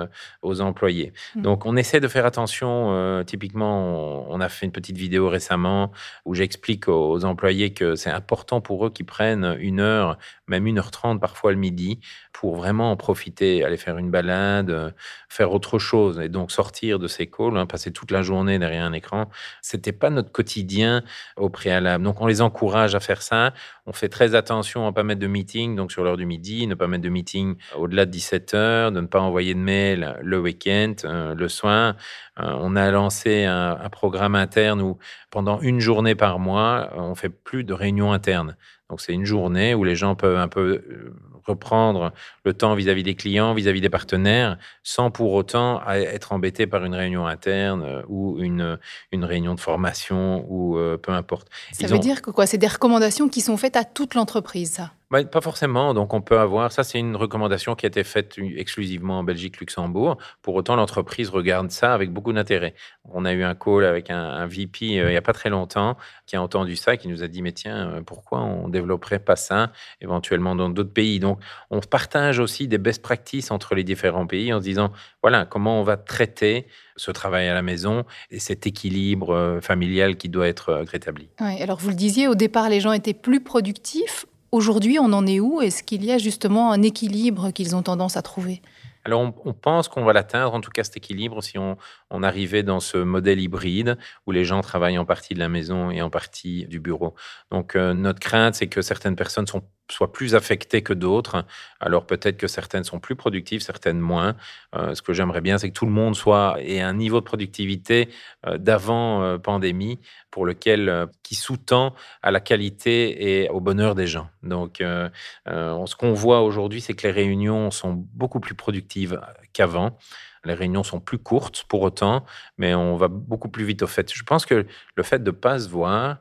aux 0.43 0.61
employés. 0.61 0.88
Mmh. 1.35 1.42
Donc, 1.42 1.66
on 1.66 1.76
essaie 1.76 2.00
de 2.00 2.09
faire 2.09 2.26
attention. 2.26 3.25
typiquement, 3.26 4.30
on, 4.30 4.40
a 4.40 4.49
fait 4.49 4.66
une 4.66 4.73
petite 4.73 4.97
vidéo 4.97 5.28
récemment 5.28 5.92
où 6.25 6.35
j'explique 6.35 6.88
aux 6.88 7.25
employés 7.25 7.73
que 7.73 7.95
c'est 7.95 8.11
important 8.11 8.61
pour 8.61 8.87
eux 8.87 8.90
qu'ils 8.90 9.07
prennent 9.07 9.57
une 9.59 9.80
heure, 9.80 10.18
même 10.47 10.66
une 10.66 10.78
heure 10.78 10.90
trente 10.90 11.21
parfois 11.21 11.52
le 11.52 11.59
midi, 11.59 12.00
pour 12.33 12.57
vraiment 12.57 12.92
en 12.92 12.97
profiter, 12.97 13.64
aller 13.64 13.76
faire 13.76 13.99
une 13.99 14.11
balade, 14.11 14.95
faire 15.28 15.52
autre 15.52 15.78
chose. 15.78 16.21
Et 16.21 16.28
donc, 16.28 16.52
sortir 16.52 16.99
de 16.99 17.09
ces 17.09 17.26
calls, 17.26 17.57
hein, 17.57 17.66
passer 17.66 17.92
toute 17.92 18.11
la 18.11 18.23
journée 18.23 18.59
derrière 18.59 18.85
un 18.85 18.92
écran, 18.92 19.28
c'était 19.61 19.92
pas 19.92 20.11
notre 20.11 20.30
quotidien 20.30 21.02
au 21.37 21.49
préalable. 21.49 22.04
Donc, 22.04 22.21
on 22.21 22.26
les 22.26 22.40
encourage 22.40 22.95
à 22.95 23.00
faire 23.00 23.23
ça. 23.23 23.52
On 23.87 23.92
fait 23.92 24.09
très 24.09 24.35
attention 24.35 24.85
à 24.85 24.90
ne 24.90 24.95
pas 24.95 25.02
mettre 25.02 25.21
de 25.21 25.26
meeting, 25.26 25.75
donc 25.75 25.90
sur 25.90 26.04
l'heure 26.04 26.16
du 26.16 26.26
midi, 26.26 26.66
ne 26.66 26.75
pas 26.75 26.87
mettre 26.87 27.02
de 27.02 27.09
meeting 27.09 27.57
au-delà 27.76 28.07
de 28.07 28.11
17 28.11 28.54
heures, 28.54 28.92
de 28.92 29.00
ne 29.00 29.07
pas 29.07 29.21
envoyer 29.21 29.54
de 29.54 29.59
mail 29.59 30.16
le 30.23 30.38
week-end, 30.40 30.77
euh, 31.04 31.35
le 31.35 31.49
soir. 31.49 31.94
Euh, 32.38 32.54
on 32.61 32.76
a 32.76 32.90
lancé 32.90 33.44
un, 33.44 33.78
un, 33.80 33.88
programme 33.88 34.35
interne 34.35 34.80
où 34.80 34.99
pendant 35.30 35.61
une 35.61 35.80
journée 35.80 36.14
par 36.14 36.38
mois, 36.38 36.90
on 36.97 37.14
fait 37.14 37.28
plus 37.28 37.64
de 37.64 37.73
réunions 37.73 38.12
internes. 38.12 38.56
Donc 38.88 39.00
c'est 39.00 39.12
une 39.12 39.25
journée 39.25 39.75
où 39.75 39.85
les 39.85 39.97
gens 39.97 40.14
peuvent 40.14 40.38
un 40.38 40.49
peu 40.49 40.82
euh, 40.88 41.14
reprendre 41.49 42.12
le 42.45 42.55
temps 42.55 42.75
vis-à-vis 42.75 43.02
des 43.02 43.14
clients, 43.14 43.55
vis-à-vis 43.55 43.81
des 43.81 43.90
partenaires, 43.90 44.59
sans 44.83 45.11
pour 45.11 45.33
autant 45.33 45.83
être 45.88 46.33
embêté 46.33 46.67
par 46.67 46.85
une 46.85 46.95
réunion 46.95 47.26
interne 47.26 47.83
euh, 47.83 48.02
ou 48.09 48.38
une, 48.40 48.78
une 49.12 49.25
réunion 49.25 49.55
de 49.55 49.61
formation 49.61 50.45
ou 50.49 50.78
euh, 50.78 50.97
peu 50.97 51.12
importe. 51.12 51.49
Ça 51.73 51.87
veut 51.87 51.99
dire 51.99 52.23
que 52.23 52.31
quoi? 52.31 52.47
C'est 52.47 52.59
des 52.59 52.67
recommandations 52.67 53.28
qui 53.28 53.40
sont 53.40 53.57
faites 53.57 53.76
à 53.76 53.85
toute 53.85 54.14
l'entreprise, 54.14 54.73
ça? 54.73 54.90
Bah, 55.11 55.25
pas 55.25 55.40
forcément. 55.40 55.95
Donc, 55.95 56.12
on 56.12 56.21
peut 56.21 56.38
avoir. 56.38 56.71
Ça, 56.71 56.85
c'est 56.85 56.99
une 56.99 57.17
recommandation 57.17 57.75
qui 57.75 57.87
a 57.87 57.88
été 57.88 58.05
faite 58.05 58.37
exclusivement 58.57 59.21
en 59.21 59.25
Belgique, 59.25 59.59
Luxembourg. 59.59 60.19
Pour 60.43 60.55
autant, 60.55 60.76
l'entreprise 60.76 61.31
regarde 61.31 61.71
ça 61.71 61.95
avec 61.95 62.12
beaucoup 62.12 62.33
d'intérêt. 62.35 62.75
On 63.11 63.25
a 63.25 63.33
eu 63.33 63.43
un 63.43 63.55
call 63.55 63.85
avec 63.87 64.11
un, 64.11 64.47
VP 64.47 65.00
euh, 65.00 65.09
il 65.09 65.11
n'y 65.11 65.17
a 65.17 65.23
pas 65.23 65.33
très 65.33 65.49
longtemps 65.49 65.97
qui 66.26 66.37
a 66.37 66.43
entendu 66.43 66.76
ça 66.76 66.95
et 66.95 66.99
qui 66.99 67.09
nous 67.09 67.23
a 67.23 67.28
dit 67.28 67.40
Mais 67.40 67.52
tiens, 67.52 67.88
euh, 67.88 68.02
pourquoi 68.02 68.40
on 68.40 68.69
développerait 68.69 69.19
pas 69.19 69.37
ça 69.37 69.73
éventuellement 70.02 70.55
dans 70.55 70.69
d'autres 70.69 70.93
pays? 70.93 71.21
Donc, 71.21 71.38
on 71.71 71.80
partage 71.80 72.38
aussi 72.38 72.68
des 72.68 72.78
best 72.78 73.02
practices 73.02 73.50
entre 73.50 73.75
les 73.75 73.85
différents 73.85 74.26
pays 74.26 74.52
en 74.52 74.59
se 74.59 74.64
disant 74.64 74.92
Voilà, 75.23 75.45
comment 75.45 75.80
on 75.80 75.82
va 75.82 75.97
traiter 75.97 76.67
ce 76.97 77.10
travail 77.10 77.49
à 77.49 77.54
la 77.54 77.63
maison 77.63 78.04
et 78.30 78.39
cet 78.39 78.67
équilibre 78.67 79.34
euh, 79.34 79.60
familial 79.60 80.17
qui 80.17 80.28
doit 80.28 80.49
être 80.49 80.75
rétabli. 80.75 81.28
Oui, 81.41 81.63
alors 81.63 81.78
vous 81.78 81.91
le 81.91 81.95
disiez, 81.95 82.28
au 82.28 82.34
départ, 82.34 82.69
les 82.69 82.80
gens 82.80 82.93
étaient 82.93 83.15
plus 83.15 83.43
productifs. 83.43 84.26
Aujourd'hui, 84.50 84.99
on 84.99 85.13
en 85.13 85.26
est 85.26 85.41
où? 85.41 85.60
Est-ce 85.60 85.82
qu'il 85.82 86.04
y 86.04 86.10
a 86.10 86.19
justement 86.19 86.73
un 86.73 86.82
équilibre 86.82 87.50
qu'ils 87.50 87.76
ont 87.76 87.82
tendance 87.82 88.17
à 88.17 88.23
trouver? 88.23 88.63
Alors, 89.04 89.23
on, 89.23 89.52
pense 89.54 89.89
qu'on 89.89 90.04
va 90.04 90.13
l'atteindre, 90.13 90.52
en 90.52 90.60
tout 90.60 90.71
cas 90.71 90.84
cet 90.84 90.99
équilibre, 90.99 91.43
si 91.43 91.56
on, 91.56 91.76
arrivait 92.23 92.63
dans 92.63 92.80
ce 92.80 92.99
modèle 92.99 93.41
hybride 93.41 93.97
où 94.26 94.32
les 94.32 94.45
gens 94.45 94.60
travaillent 94.60 94.99
en 94.99 95.06
partie 95.06 95.32
de 95.32 95.39
la 95.39 95.49
maison 95.49 95.91
et 95.91 96.02
en 96.02 96.10
partie 96.10 96.67
du 96.67 96.80
bureau. 96.80 97.15
Donc, 97.50 97.75
euh, 97.75 97.95
notre 97.95 98.21
crainte, 98.21 98.54
c'est 98.54 98.67
que 98.67 98.82
certaines 98.82 99.17
personnes 99.17 99.47
sont 99.47 99.63
soient 99.91 100.13
plus 100.13 100.35
affectées 100.35 100.83
que 100.83 100.93
d'autres. 100.93 101.45
Alors 101.81 102.07
peut-être 102.07 102.37
que 102.37 102.47
certaines 102.47 102.85
sont 102.85 103.01
plus 103.01 103.17
productives, 103.17 103.61
certaines 103.61 104.01
moins. 104.01 104.37
Euh, 104.75 104.95
ce 104.95 105.03
que 105.03 105.13
j'aimerais 105.13 105.41
bien, 105.41 105.59
c'est 105.59 105.69
que 105.69 105.75
tout 105.75 105.87
le 105.87 105.93
monde 105.93 106.15
soit 106.15 106.57
et 106.61 106.81
un 106.81 106.95
niveau 106.95 107.21
de 107.21 107.25
productivité 107.25 108.09
euh, 108.47 108.59
d'avant 108.59 109.23
euh, 109.23 109.39
pandémie 109.39 109.99
pour 110.31 110.45
lequel 110.45 111.09
qui 111.23 111.35
sous-tend 111.35 111.95
à 112.23 112.31
la 112.31 112.41
qualité 112.41 113.43
et 113.43 113.49
au 113.49 113.61
bonheur 113.61 113.95
des 113.95 114.07
gens. 114.07 114.29
Donc 114.43 114.77
ce 114.79 115.97
qu'on 115.97 116.13
voit 116.13 116.43
aujourd'hui, 116.43 116.81
c'est 116.81 116.95
que 116.95 117.07
les 117.07 117.13
réunions 117.13 117.71
sont 117.71 117.95
beaucoup 117.95 118.39
plus 118.39 118.55
productives 118.55 119.21
qu'avant. 119.53 119.99
Les 120.45 120.55
réunions 120.55 120.83
sont 120.83 121.01
plus 121.01 121.19
courtes 121.19 121.65
pour 121.69 121.83
autant, 121.83 122.25
mais 122.57 122.75
on 122.75 122.97
va 122.97 123.09
beaucoup 123.09 123.49
plus 123.49 123.65
vite 123.65 123.83
au 123.83 123.87
fait. 123.87 124.13
Je 124.13 124.23
pense 124.23 124.47
que 124.47 124.67
le 124.95 125.03
fait 125.03 125.23
de 125.23 125.31
ne 125.31 125.37
pas 125.37 125.59
se 125.59 125.69
voir, 125.69 126.19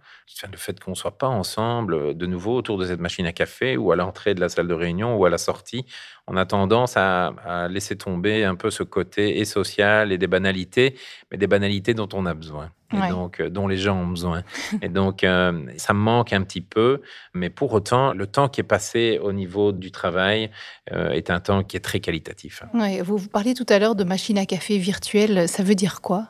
le 0.51 0.57
fait 0.57 0.79
qu'on 0.79 0.91
ne 0.91 0.95
soit 0.95 1.17
pas 1.17 1.27
ensemble 1.27 1.93
euh, 1.93 2.13
de 2.13 2.25
nouveau 2.25 2.55
autour 2.55 2.77
de 2.77 2.85
cette 2.85 2.99
machine 2.99 3.25
à 3.25 3.33
café 3.33 3.77
ou 3.77 3.91
à 3.91 3.95
l'entrée 3.95 4.35
de 4.35 4.39
la 4.39 4.49
salle 4.49 4.67
de 4.67 4.73
réunion 4.73 5.15
ou 5.15 5.25
à 5.25 5.29
la 5.29 5.37
sortie, 5.37 5.85
on 6.27 6.37
a 6.37 6.45
tendance 6.45 6.95
à, 6.97 7.67
laisser 7.69 7.97
tomber 7.97 8.43
un 8.43 8.55
peu 8.55 8.69
ce 8.69 8.83
côté 8.83 9.39
et 9.39 9.45
social 9.45 10.11
et 10.11 10.17
des 10.17 10.27
banalités, 10.27 10.95
mais 11.31 11.37
des 11.37 11.47
banalités 11.47 11.93
dont 11.93 12.09
on 12.13 12.25
a 12.25 12.33
besoin. 12.33 12.71
Et 12.93 13.09
donc, 13.09 13.39
euh, 13.39 13.49
dont 13.49 13.67
les 13.67 13.77
gens 13.77 13.97
ont 13.97 14.07
besoin. 14.07 14.43
et 14.81 14.89
donc, 14.89 15.23
euh, 15.23 15.65
ça 15.77 15.93
me 15.93 15.99
manque 15.99 16.33
un 16.33 16.43
petit 16.43 16.61
peu, 16.61 17.01
mais 17.33 17.49
pour 17.49 17.73
autant, 17.73 18.13
le 18.13 18.27
temps 18.27 18.47
qui 18.47 18.61
est 18.61 18.63
passé 18.63 19.19
au 19.21 19.33
niveau 19.33 19.71
du 19.71 19.91
travail 19.91 20.49
est 20.89 21.29
un 21.29 21.39
temps 21.39 21.63
qui 21.63 21.75
est 21.75 21.81
très 21.81 21.99
qualitatif. 21.99 22.63
vous, 23.03 23.17
vous 23.17 23.27
parliez 23.27 23.53
tout 23.53 23.65
à 23.67 23.77
l'heure 23.77 23.95
de 23.95 24.03
machine 24.03 24.37
à 24.37 24.45
café 24.45 24.77
virtuelle. 24.77 25.49
Ça 25.49 25.63
veut 25.63 25.75
dire 25.75 26.01
quoi? 26.01 26.27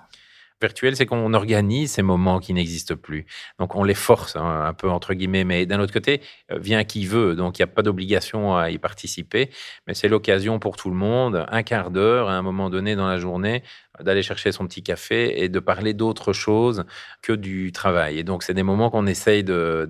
Virtuel, 0.60 0.96
c'est 0.96 1.06
qu'on 1.06 1.36
organise 1.36 1.92
ces 1.92 2.02
moments 2.02 2.40
qui 2.40 2.52
n'existent 2.52 2.96
plus. 2.96 3.28
Donc 3.60 3.76
on 3.76 3.84
les 3.84 3.94
force 3.94 4.36
hein, 4.36 4.64
un 4.66 4.74
peu 4.74 4.90
entre 4.90 5.14
guillemets, 5.14 5.44
mais 5.44 5.68
d'un 5.68 5.80
autre 5.80 5.94
côté, 5.94 6.22
euh, 6.52 6.58
vient 6.58 6.84
qui 6.84 7.06
veut. 7.06 7.36
Donc 7.36 7.60
il 7.60 7.62
n'y 7.62 7.66
a 7.66 7.68
pas 7.68 7.84
d'obligation 7.84 8.58
à 8.58 8.72
y 8.72 8.80
participer, 8.80 9.52
mais 9.86 9.94
c'est 9.94 10.08
l'occasion 10.08 10.58
pour 10.58 10.76
tout 10.76 10.90
le 10.90 10.96
monde, 10.96 11.46
un 11.50 11.62
quart 11.62 11.92
d'heure 11.92 12.28
à 12.30 12.34
un 12.34 12.42
moment 12.42 12.72
donné 12.72 12.96
dans 12.96 13.08
la 13.08 13.20
journée, 13.20 13.62
d'aller 14.02 14.22
chercher 14.22 14.52
son 14.52 14.68
petit 14.68 14.84
café 14.84 15.44
et 15.44 15.50
de 15.50 15.60
parler 15.60 15.94
d'autre 15.94 16.34
chose 16.34 16.86
que 17.22 17.34
du 17.34 17.72
travail. 17.72 18.20
Et 18.20 18.24
donc, 18.24 18.44
c'est 18.44 18.54
des 18.54 18.64
moments 18.64 18.90
qu'on 18.90 19.08
essaye 19.08 19.44
de, 19.44 19.90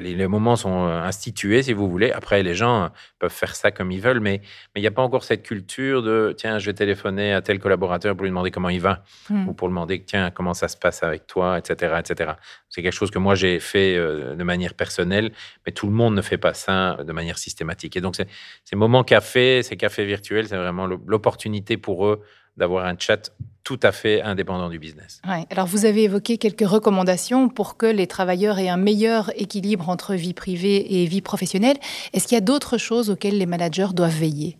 les, 0.00 0.26
moments 0.26 0.56
sont 0.56 0.86
euh, 0.86 1.02
institués, 1.02 1.62
si 1.62 1.72
vous 1.72 1.88
voulez. 1.88 2.10
Après, 2.12 2.42
les 2.42 2.54
gens 2.54 2.90
peuvent 3.18 3.32
faire 3.32 3.54
ça 3.54 3.70
comme 3.70 3.90
ils 3.90 4.00
veulent, 4.00 4.20
mais 4.20 4.40
il 4.74 4.80
n'y 4.80 4.86
a 4.86 4.90
pas 4.90 5.02
encore 5.02 5.24
cette 5.24 5.42
culture 5.42 6.02
de 6.02 6.34
tiens, 6.36 6.58
je 6.58 6.66
vais 6.66 6.74
téléphoner 6.74 7.32
à 7.32 7.42
tel 7.42 7.58
collaborateur 7.58 8.14
pour 8.16 8.24
lui 8.24 8.30
demander 8.30 8.50
comment 8.50 8.68
il 8.68 8.80
va, 8.80 9.02
hmm. 9.30 9.48
ou 9.48 9.54
pour 9.54 9.68
lui 9.68 9.72
demander 9.72 10.02
tiens, 10.04 10.30
comment 10.30 10.54
ça 10.54 10.68
se 10.68 10.76
passe 10.76 11.02
avec 11.02 11.26
toi, 11.26 11.58
etc. 11.58 11.96
etc. 11.98 12.32
C'est 12.68 12.82
quelque 12.82 12.92
chose 12.92 13.10
que 13.10 13.18
moi, 13.18 13.34
j'ai 13.34 13.60
fait 13.60 13.96
euh, 13.96 14.34
de 14.34 14.44
manière 14.44 14.74
personnelle, 14.74 15.32
mais 15.66 15.72
tout 15.72 15.86
le 15.86 15.92
monde 15.92 16.14
ne 16.14 16.22
fait 16.22 16.38
pas 16.38 16.54
ça 16.54 16.98
de 17.04 17.12
manière 17.12 17.38
systématique. 17.38 17.96
Et 17.96 18.00
donc, 18.00 18.16
ces 18.16 18.76
moments 18.76 19.04
café, 19.04 19.62
ces 19.62 19.76
cafés 19.76 20.04
virtuels, 20.04 20.48
c'est 20.48 20.56
vraiment 20.56 20.86
l'opportunité 20.86 21.76
pour 21.76 22.06
eux 22.06 22.22
d'avoir 22.56 22.86
un 22.86 22.96
chat 22.98 23.32
tout 23.64 23.80
à 23.82 23.92
fait 23.92 24.20
indépendant 24.20 24.68
du 24.68 24.78
business. 24.78 25.20
Alors 25.50 25.66
vous 25.66 25.86
avez 25.86 26.04
évoqué 26.04 26.36
quelques 26.36 26.68
recommandations 26.68 27.48
pour 27.48 27.76
que 27.76 27.86
les 27.86 28.06
travailleurs 28.06 28.58
aient 28.58 28.68
un 28.68 28.76
meilleur 28.76 29.30
équilibre 29.40 29.88
entre 29.88 30.14
vie 30.14 30.34
privée 30.34 31.00
et 31.00 31.06
vie 31.06 31.22
professionnelle. 31.22 31.78
Est-ce 32.12 32.28
qu'il 32.28 32.36
y 32.36 32.38
a 32.38 32.42
d'autres 32.42 32.76
choses 32.76 33.10
auxquelles 33.10 33.38
les 33.38 33.46
managers 33.46 33.88
doivent 33.94 34.16
veiller? 34.16 34.58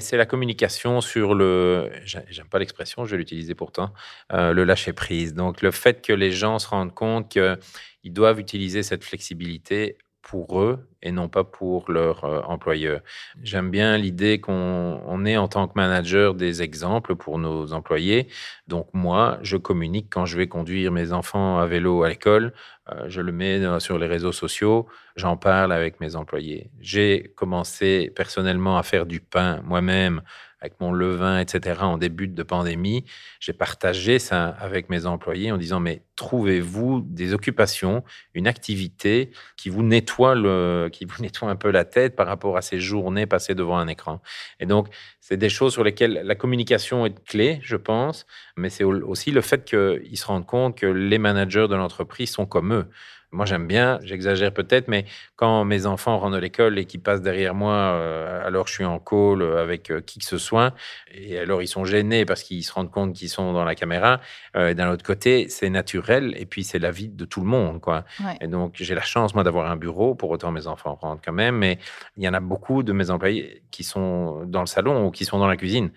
C'est 0.00 0.16
la 0.16 0.24
communication 0.24 1.02
sur 1.02 1.34
le, 1.34 1.90
j'aime 2.04 2.46
pas 2.48 2.58
l'expression, 2.58 3.04
je 3.04 3.10
vais 3.10 3.18
l'utiliser 3.18 3.54
pourtant, 3.54 3.92
euh, 4.32 4.54
le 4.54 4.64
lâcher 4.64 4.94
prise. 4.94 5.34
Donc 5.34 5.60
le 5.60 5.70
fait 5.70 6.00
que 6.00 6.14
les 6.14 6.30
gens 6.30 6.58
se 6.58 6.68
rendent 6.68 6.94
compte 6.94 7.28
qu'ils 7.28 8.12
doivent 8.12 8.40
utiliser 8.40 8.82
cette 8.82 9.04
flexibilité 9.04 9.98
pour 10.22 10.60
eux 10.60 10.88
et 11.02 11.12
non 11.12 11.28
pas 11.28 11.44
pour 11.44 11.90
leur 11.90 12.24
euh, 12.24 12.40
employeur. 12.42 13.00
J'aime 13.42 13.70
bien 13.70 13.96
l'idée 13.96 14.40
qu'on 14.40 15.24
ait 15.24 15.36
en 15.36 15.48
tant 15.48 15.68
que 15.68 15.72
manager 15.76 16.34
des 16.34 16.62
exemples 16.62 17.16
pour 17.16 17.38
nos 17.38 17.72
employés. 17.72 18.28
Donc 18.68 18.88
moi, 18.92 19.38
je 19.42 19.56
communique 19.56 20.08
quand 20.10 20.26
je 20.26 20.36
vais 20.36 20.48
conduire 20.48 20.92
mes 20.92 21.12
enfants 21.12 21.58
à 21.58 21.66
vélo 21.66 22.02
à 22.02 22.08
l'école, 22.08 22.52
euh, 22.90 23.04
je 23.08 23.20
le 23.20 23.32
mets 23.32 23.80
sur 23.80 23.98
les 23.98 24.06
réseaux 24.06 24.32
sociaux, 24.32 24.86
j'en 25.16 25.36
parle 25.36 25.72
avec 25.72 26.00
mes 26.00 26.16
employés. 26.16 26.70
J'ai 26.80 27.32
commencé 27.36 28.12
personnellement 28.14 28.78
à 28.78 28.82
faire 28.82 29.06
du 29.06 29.20
pain 29.20 29.60
moi-même 29.64 30.22
avec 30.62 30.80
mon 30.80 30.92
levain, 30.92 31.40
etc., 31.40 31.80
en 31.80 31.98
début 31.98 32.28
de 32.28 32.42
pandémie, 32.44 33.04
j'ai 33.40 33.52
partagé 33.52 34.20
ça 34.20 34.46
avec 34.60 34.88
mes 34.90 35.06
employés 35.06 35.50
en 35.50 35.56
disant, 35.58 35.80
mais 35.80 36.02
trouvez-vous 36.14 37.02
des 37.04 37.34
occupations, 37.34 38.04
une 38.34 38.46
activité 38.46 39.32
qui 39.56 39.70
vous 39.70 39.82
nettoie 39.82 40.36
le, 40.36 40.88
qui 40.92 41.04
vous 41.04 41.16
nettoie 41.22 41.48
un 41.48 41.56
peu 41.56 41.70
la 41.70 41.84
tête 41.84 42.14
par 42.14 42.26
rapport 42.26 42.56
à 42.56 42.62
ces 42.62 42.78
journées 42.78 43.26
passées 43.26 43.54
devant 43.54 43.78
un 43.78 43.88
écran. 43.88 44.22
Et 44.60 44.66
donc, 44.66 44.88
c'est 45.20 45.36
des 45.36 45.48
choses 45.48 45.72
sur 45.72 45.82
lesquelles 45.82 46.20
la 46.24 46.34
communication 46.34 47.06
est 47.06 47.24
clé, 47.24 47.60
je 47.62 47.76
pense, 47.76 48.26
mais 48.56 48.70
c'est 48.70 48.84
aussi 48.84 49.30
le 49.32 49.40
fait 49.40 49.64
qu'ils 49.64 50.18
se 50.18 50.26
rendent 50.26 50.46
compte 50.46 50.78
que 50.78 50.86
les 50.86 51.18
managers 51.18 51.66
de 51.68 51.74
l'entreprise 51.74 52.30
sont 52.30 52.46
comme 52.46 52.72
eux. 52.72 52.88
Moi, 53.34 53.46
j'aime 53.46 53.66
bien, 53.66 53.98
j'exagère 54.02 54.52
peut-être, 54.52 54.88
mais 54.88 55.06
quand 55.36 55.64
mes 55.64 55.86
enfants 55.86 56.18
rentrent 56.18 56.34
de 56.34 56.40
l'école 56.40 56.78
et 56.78 56.84
qu'ils 56.84 57.00
passent 57.00 57.22
derrière 57.22 57.54
moi, 57.54 57.72
euh, 57.72 58.46
alors 58.46 58.66
je 58.66 58.74
suis 58.74 58.84
en 58.84 58.98
call 58.98 59.40
euh, 59.40 59.62
avec 59.62 59.90
euh, 59.90 60.02
qui 60.02 60.18
que 60.18 60.26
ce 60.26 60.36
soit, 60.36 60.74
et 61.10 61.38
alors 61.38 61.62
ils 61.62 61.66
sont 61.66 61.86
gênés 61.86 62.26
parce 62.26 62.42
qu'ils 62.42 62.62
se 62.62 62.70
rendent 62.70 62.90
compte 62.90 63.14
qu'ils 63.14 63.30
sont 63.30 63.54
dans 63.54 63.64
la 63.64 63.74
caméra. 63.74 64.20
D'un 64.54 64.90
autre 64.90 65.02
côté, 65.02 65.48
c'est 65.48 65.70
naturel, 65.70 66.34
et 66.36 66.44
puis 66.44 66.62
c'est 66.62 66.78
la 66.78 66.90
vie 66.90 67.08
de 67.08 67.24
tout 67.24 67.40
le 67.40 67.46
monde, 67.46 67.80
quoi. 67.80 68.04
Et 68.42 68.48
donc, 68.48 68.74
j'ai 68.76 68.94
la 68.94 69.00
chance, 69.00 69.34
moi, 69.34 69.44
d'avoir 69.44 69.70
un 69.70 69.76
bureau, 69.76 70.14
pour 70.14 70.28
autant 70.28 70.52
mes 70.52 70.66
enfants 70.66 70.98
rentrent 71.00 71.22
quand 71.24 71.32
même, 71.32 71.56
mais 71.56 71.78
il 72.18 72.22
y 72.22 72.28
en 72.28 72.34
a 72.34 72.40
beaucoup 72.40 72.82
de 72.82 72.92
mes 72.92 73.08
employés 73.08 73.62
qui 73.70 73.82
sont 73.82 74.44
dans 74.44 74.60
le 74.60 74.66
salon 74.66 75.06
ou 75.06 75.10
qui 75.10 75.24
sont 75.24 75.38
dans 75.38 75.46
la 75.46 75.56
cuisine 75.56 75.90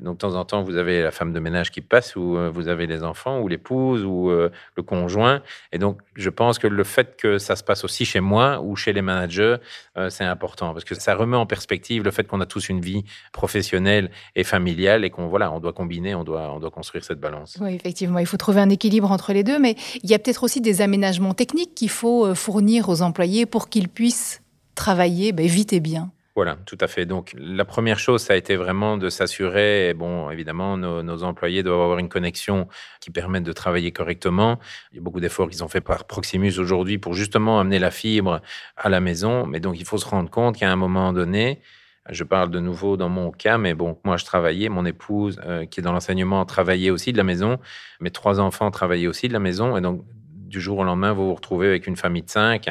donc, 0.00 0.14
de 0.14 0.18
temps 0.18 0.34
en 0.36 0.44
temps, 0.46 0.62
vous 0.62 0.76
avez 0.76 1.02
la 1.02 1.10
femme 1.10 1.34
de 1.34 1.38
ménage 1.38 1.70
qui 1.70 1.82
passe, 1.82 2.16
ou 2.16 2.38
euh, 2.38 2.50
vous 2.50 2.68
avez 2.68 2.86
les 2.86 3.04
enfants, 3.04 3.40
ou 3.40 3.48
l'épouse, 3.48 4.04
ou 4.04 4.30
euh, 4.30 4.50
le 4.74 4.82
conjoint. 4.82 5.42
Et 5.70 5.78
donc, 5.78 6.00
je 6.14 6.30
pense 6.30 6.58
que 6.58 6.66
le 6.66 6.82
fait 6.82 7.14
que 7.16 7.36
ça 7.36 7.56
se 7.56 7.62
passe 7.62 7.84
aussi 7.84 8.06
chez 8.06 8.20
moi 8.20 8.62
ou 8.62 8.74
chez 8.74 8.94
les 8.94 9.02
managers, 9.02 9.56
euh, 9.98 10.08
c'est 10.08 10.24
important 10.24 10.72
parce 10.72 10.84
que 10.84 10.94
ça 10.94 11.14
remet 11.14 11.36
en 11.36 11.44
perspective 11.44 12.04
le 12.04 12.10
fait 12.10 12.24
qu'on 12.24 12.40
a 12.40 12.46
tous 12.46 12.70
une 12.70 12.80
vie 12.80 13.04
professionnelle 13.32 14.10
et 14.34 14.44
familiale 14.44 15.04
et 15.04 15.10
qu'on 15.10 15.26
voilà, 15.26 15.52
on 15.52 15.60
doit 15.60 15.74
combiner, 15.74 16.14
on 16.14 16.24
doit, 16.24 16.50
on 16.54 16.58
doit 16.58 16.70
construire 16.70 17.04
cette 17.04 17.20
balance. 17.20 17.58
Oui, 17.60 17.74
effectivement, 17.74 18.18
il 18.18 18.26
faut 18.26 18.38
trouver 18.38 18.62
un 18.62 18.70
équilibre 18.70 19.12
entre 19.12 19.34
les 19.34 19.44
deux, 19.44 19.58
mais 19.58 19.76
il 20.02 20.08
y 20.08 20.14
a 20.14 20.18
peut-être 20.18 20.42
aussi 20.42 20.62
des 20.62 20.80
aménagements 20.80 21.34
techniques 21.34 21.74
qu'il 21.74 21.90
faut 21.90 22.34
fournir 22.34 22.88
aux 22.88 23.02
employés 23.02 23.44
pour 23.44 23.68
qu'ils 23.68 23.90
puissent 23.90 24.40
travailler 24.74 25.32
ben, 25.32 25.46
vite 25.46 25.74
et 25.74 25.80
bien. 25.80 26.10
Voilà, 26.34 26.56
tout 26.64 26.78
à 26.80 26.86
fait. 26.86 27.04
Donc, 27.04 27.34
la 27.36 27.66
première 27.66 27.98
chose, 27.98 28.22
ça 28.22 28.32
a 28.32 28.36
été 28.36 28.56
vraiment 28.56 28.96
de 28.96 29.10
s'assurer, 29.10 29.92
bon, 29.92 30.30
évidemment, 30.30 30.78
nos, 30.78 31.22
employés 31.24 31.62
doivent 31.62 31.80
avoir 31.80 31.98
une 31.98 32.08
connexion 32.08 32.68
qui 33.00 33.10
permette 33.10 33.42
de 33.44 33.52
travailler 33.52 33.92
correctement. 33.92 34.58
Il 34.92 34.96
y 34.96 34.98
a 34.98 35.02
beaucoup 35.02 35.20
d'efforts 35.20 35.50
qu'ils 35.50 35.62
ont 35.62 35.68
fait 35.68 35.82
par 35.82 36.06
Proximus 36.06 36.58
aujourd'hui 36.58 36.96
pour 36.96 37.12
justement 37.12 37.60
amener 37.60 37.78
la 37.78 37.90
fibre 37.90 38.40
à 38.78 38.88
la 38.88 39.00
maison. 39.00 39.46
Mais 39.46 39.60
donc, 39.60 39.78
il 39.78 39.84
faut 39.84 39.98
se 39.98 40.08
rendre 40.08 40.30
compte 40.30 40.56
qu'à 40.56 40.72
un 40.72 40.76
moment 40.76 41.12
donné, 41.12 41.60
je 42.08 42.24
parle 42.24 42.50
de 42.50 42.60
nouveau 42.60 42.96
dans 42.96 43.10
mon 43.10 43.30
cas, 43.30 43.58
mais 43.58 43.74
bon, 43.74 43.98
moi 44.02 44.16
je 44.16 44.24
travaillais, 44.24 44.68
mon 44.68 44.84
épouse 44.84 45.40
euh, 45.44 45.66
qui 45.66 45.80
est 45.80 45.82
dans 45.84 45.92
l'enseignement 45.92 46.44
travaillait 46.44 46.90
aussi 46.90 47.12
de 47.12 47.16
la 47.16 47.22
maison, 47.22 47.60
mes 48.00 48.10
trois 48.10 48.40
enfants 48.40 48.72
travaillaient 48.72 49.06
aussi 49.06 49.28
de 49.28 49.32
la 49.32 49.38
maison, 49.38 49.76
et 49.76 49.80
donc 49.80 50.02
du 50.08 50.60
jour 50.60 50.78
au 50.78 50.84
lendemain, 50.84 51.12
vous 51.12 51.26
vous 51.28 51.34
retrouvez 51.34 51.68
avec 51.68 51.86
une 51.86 51.94
famille 51.94 52.22
de 52.22 52.30
cinq 52.30 52.68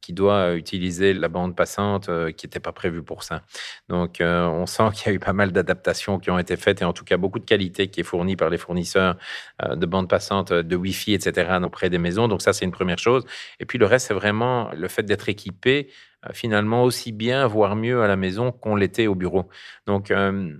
qui 0.00 0.12
doit 0.12 0.54
utiliser 0.54 1.12
la 1.12 1.28
bande 1.28 1.56
passante 1.56 2.08
euh, 2.08 2.30
qui 2.30 2.46
n'était 2.46 2.60
pas 2.60 2.72
prévue 2.72 3.02
pour 3.02 3.22
ça. 3.22 3.42
Donc, 3.88 4.20
euh, 4.20 4.46
on 4.46 4.66
sent 4.66 4.84
qu'il 4.94 5.08
y 5.08 5.10
a 5.10 5.14
eu 5.14 5.18
pas 5.18 5.32
mal 5.32 5.52
d'adaptations 5.52 6.18
qui 6.18 6.30
ont 6.30 6.38
été 6.38 6.56
faites 6.56 6.82
et 6.82 6.84
en 6.84 6.92
tout 6.92 7.04
cas 7.04 7.16
beaucoup 7.16 7.38
de 7.38 7.44
qualité 7.44 7.88
qui 7.88 8.00
est 8.00 8.04
fournie 8.04 8.36
par 8.36 8.50
les 8.50 8.58
fournisseurs 8.58 9.16
euh, 9.62 9.76
de 9.76 9.86
bande 9.86 10.08
passante, 10.08 10.52
de 10.52 10.76
Wi-Fi, 10.76 11.14
etc. 11.14 11.58
auprès 11.62 11.90
des 11.90 11.98
maisons. 11.98 12.28
Donc, 12.28 12.42
ça, 12.42 12.52
c'est 12.52 12.64
une 12.64 12.72
première 12.72 12.98
chose. 12.98 13.24
Et 13.60 13.66
puis, 13.66 13.78
le 13.78 13.86
reste, 13.86 14.08
c'est 14.08 14.14
vraiment 14.14 14.70
le 14.72 14.88
fait 14.88 15.02
d'être 15.02 15.28
équipé 15.28 15.90
finalement 16.32 16.82
aussi 16.82 17.12
bien, 17.12 17.46
voire 17.46 17.76
mieux 17.76 18.02
à 18.02 18.08
la 18.08 18.16
maison 18.16 18.50
qu'on 18.50 18.74
l'était 18.74 19.06
au 19.06 19.14
bureau. 19.14 19.48
Donc, 19.86 20.10
on 20.10 20.56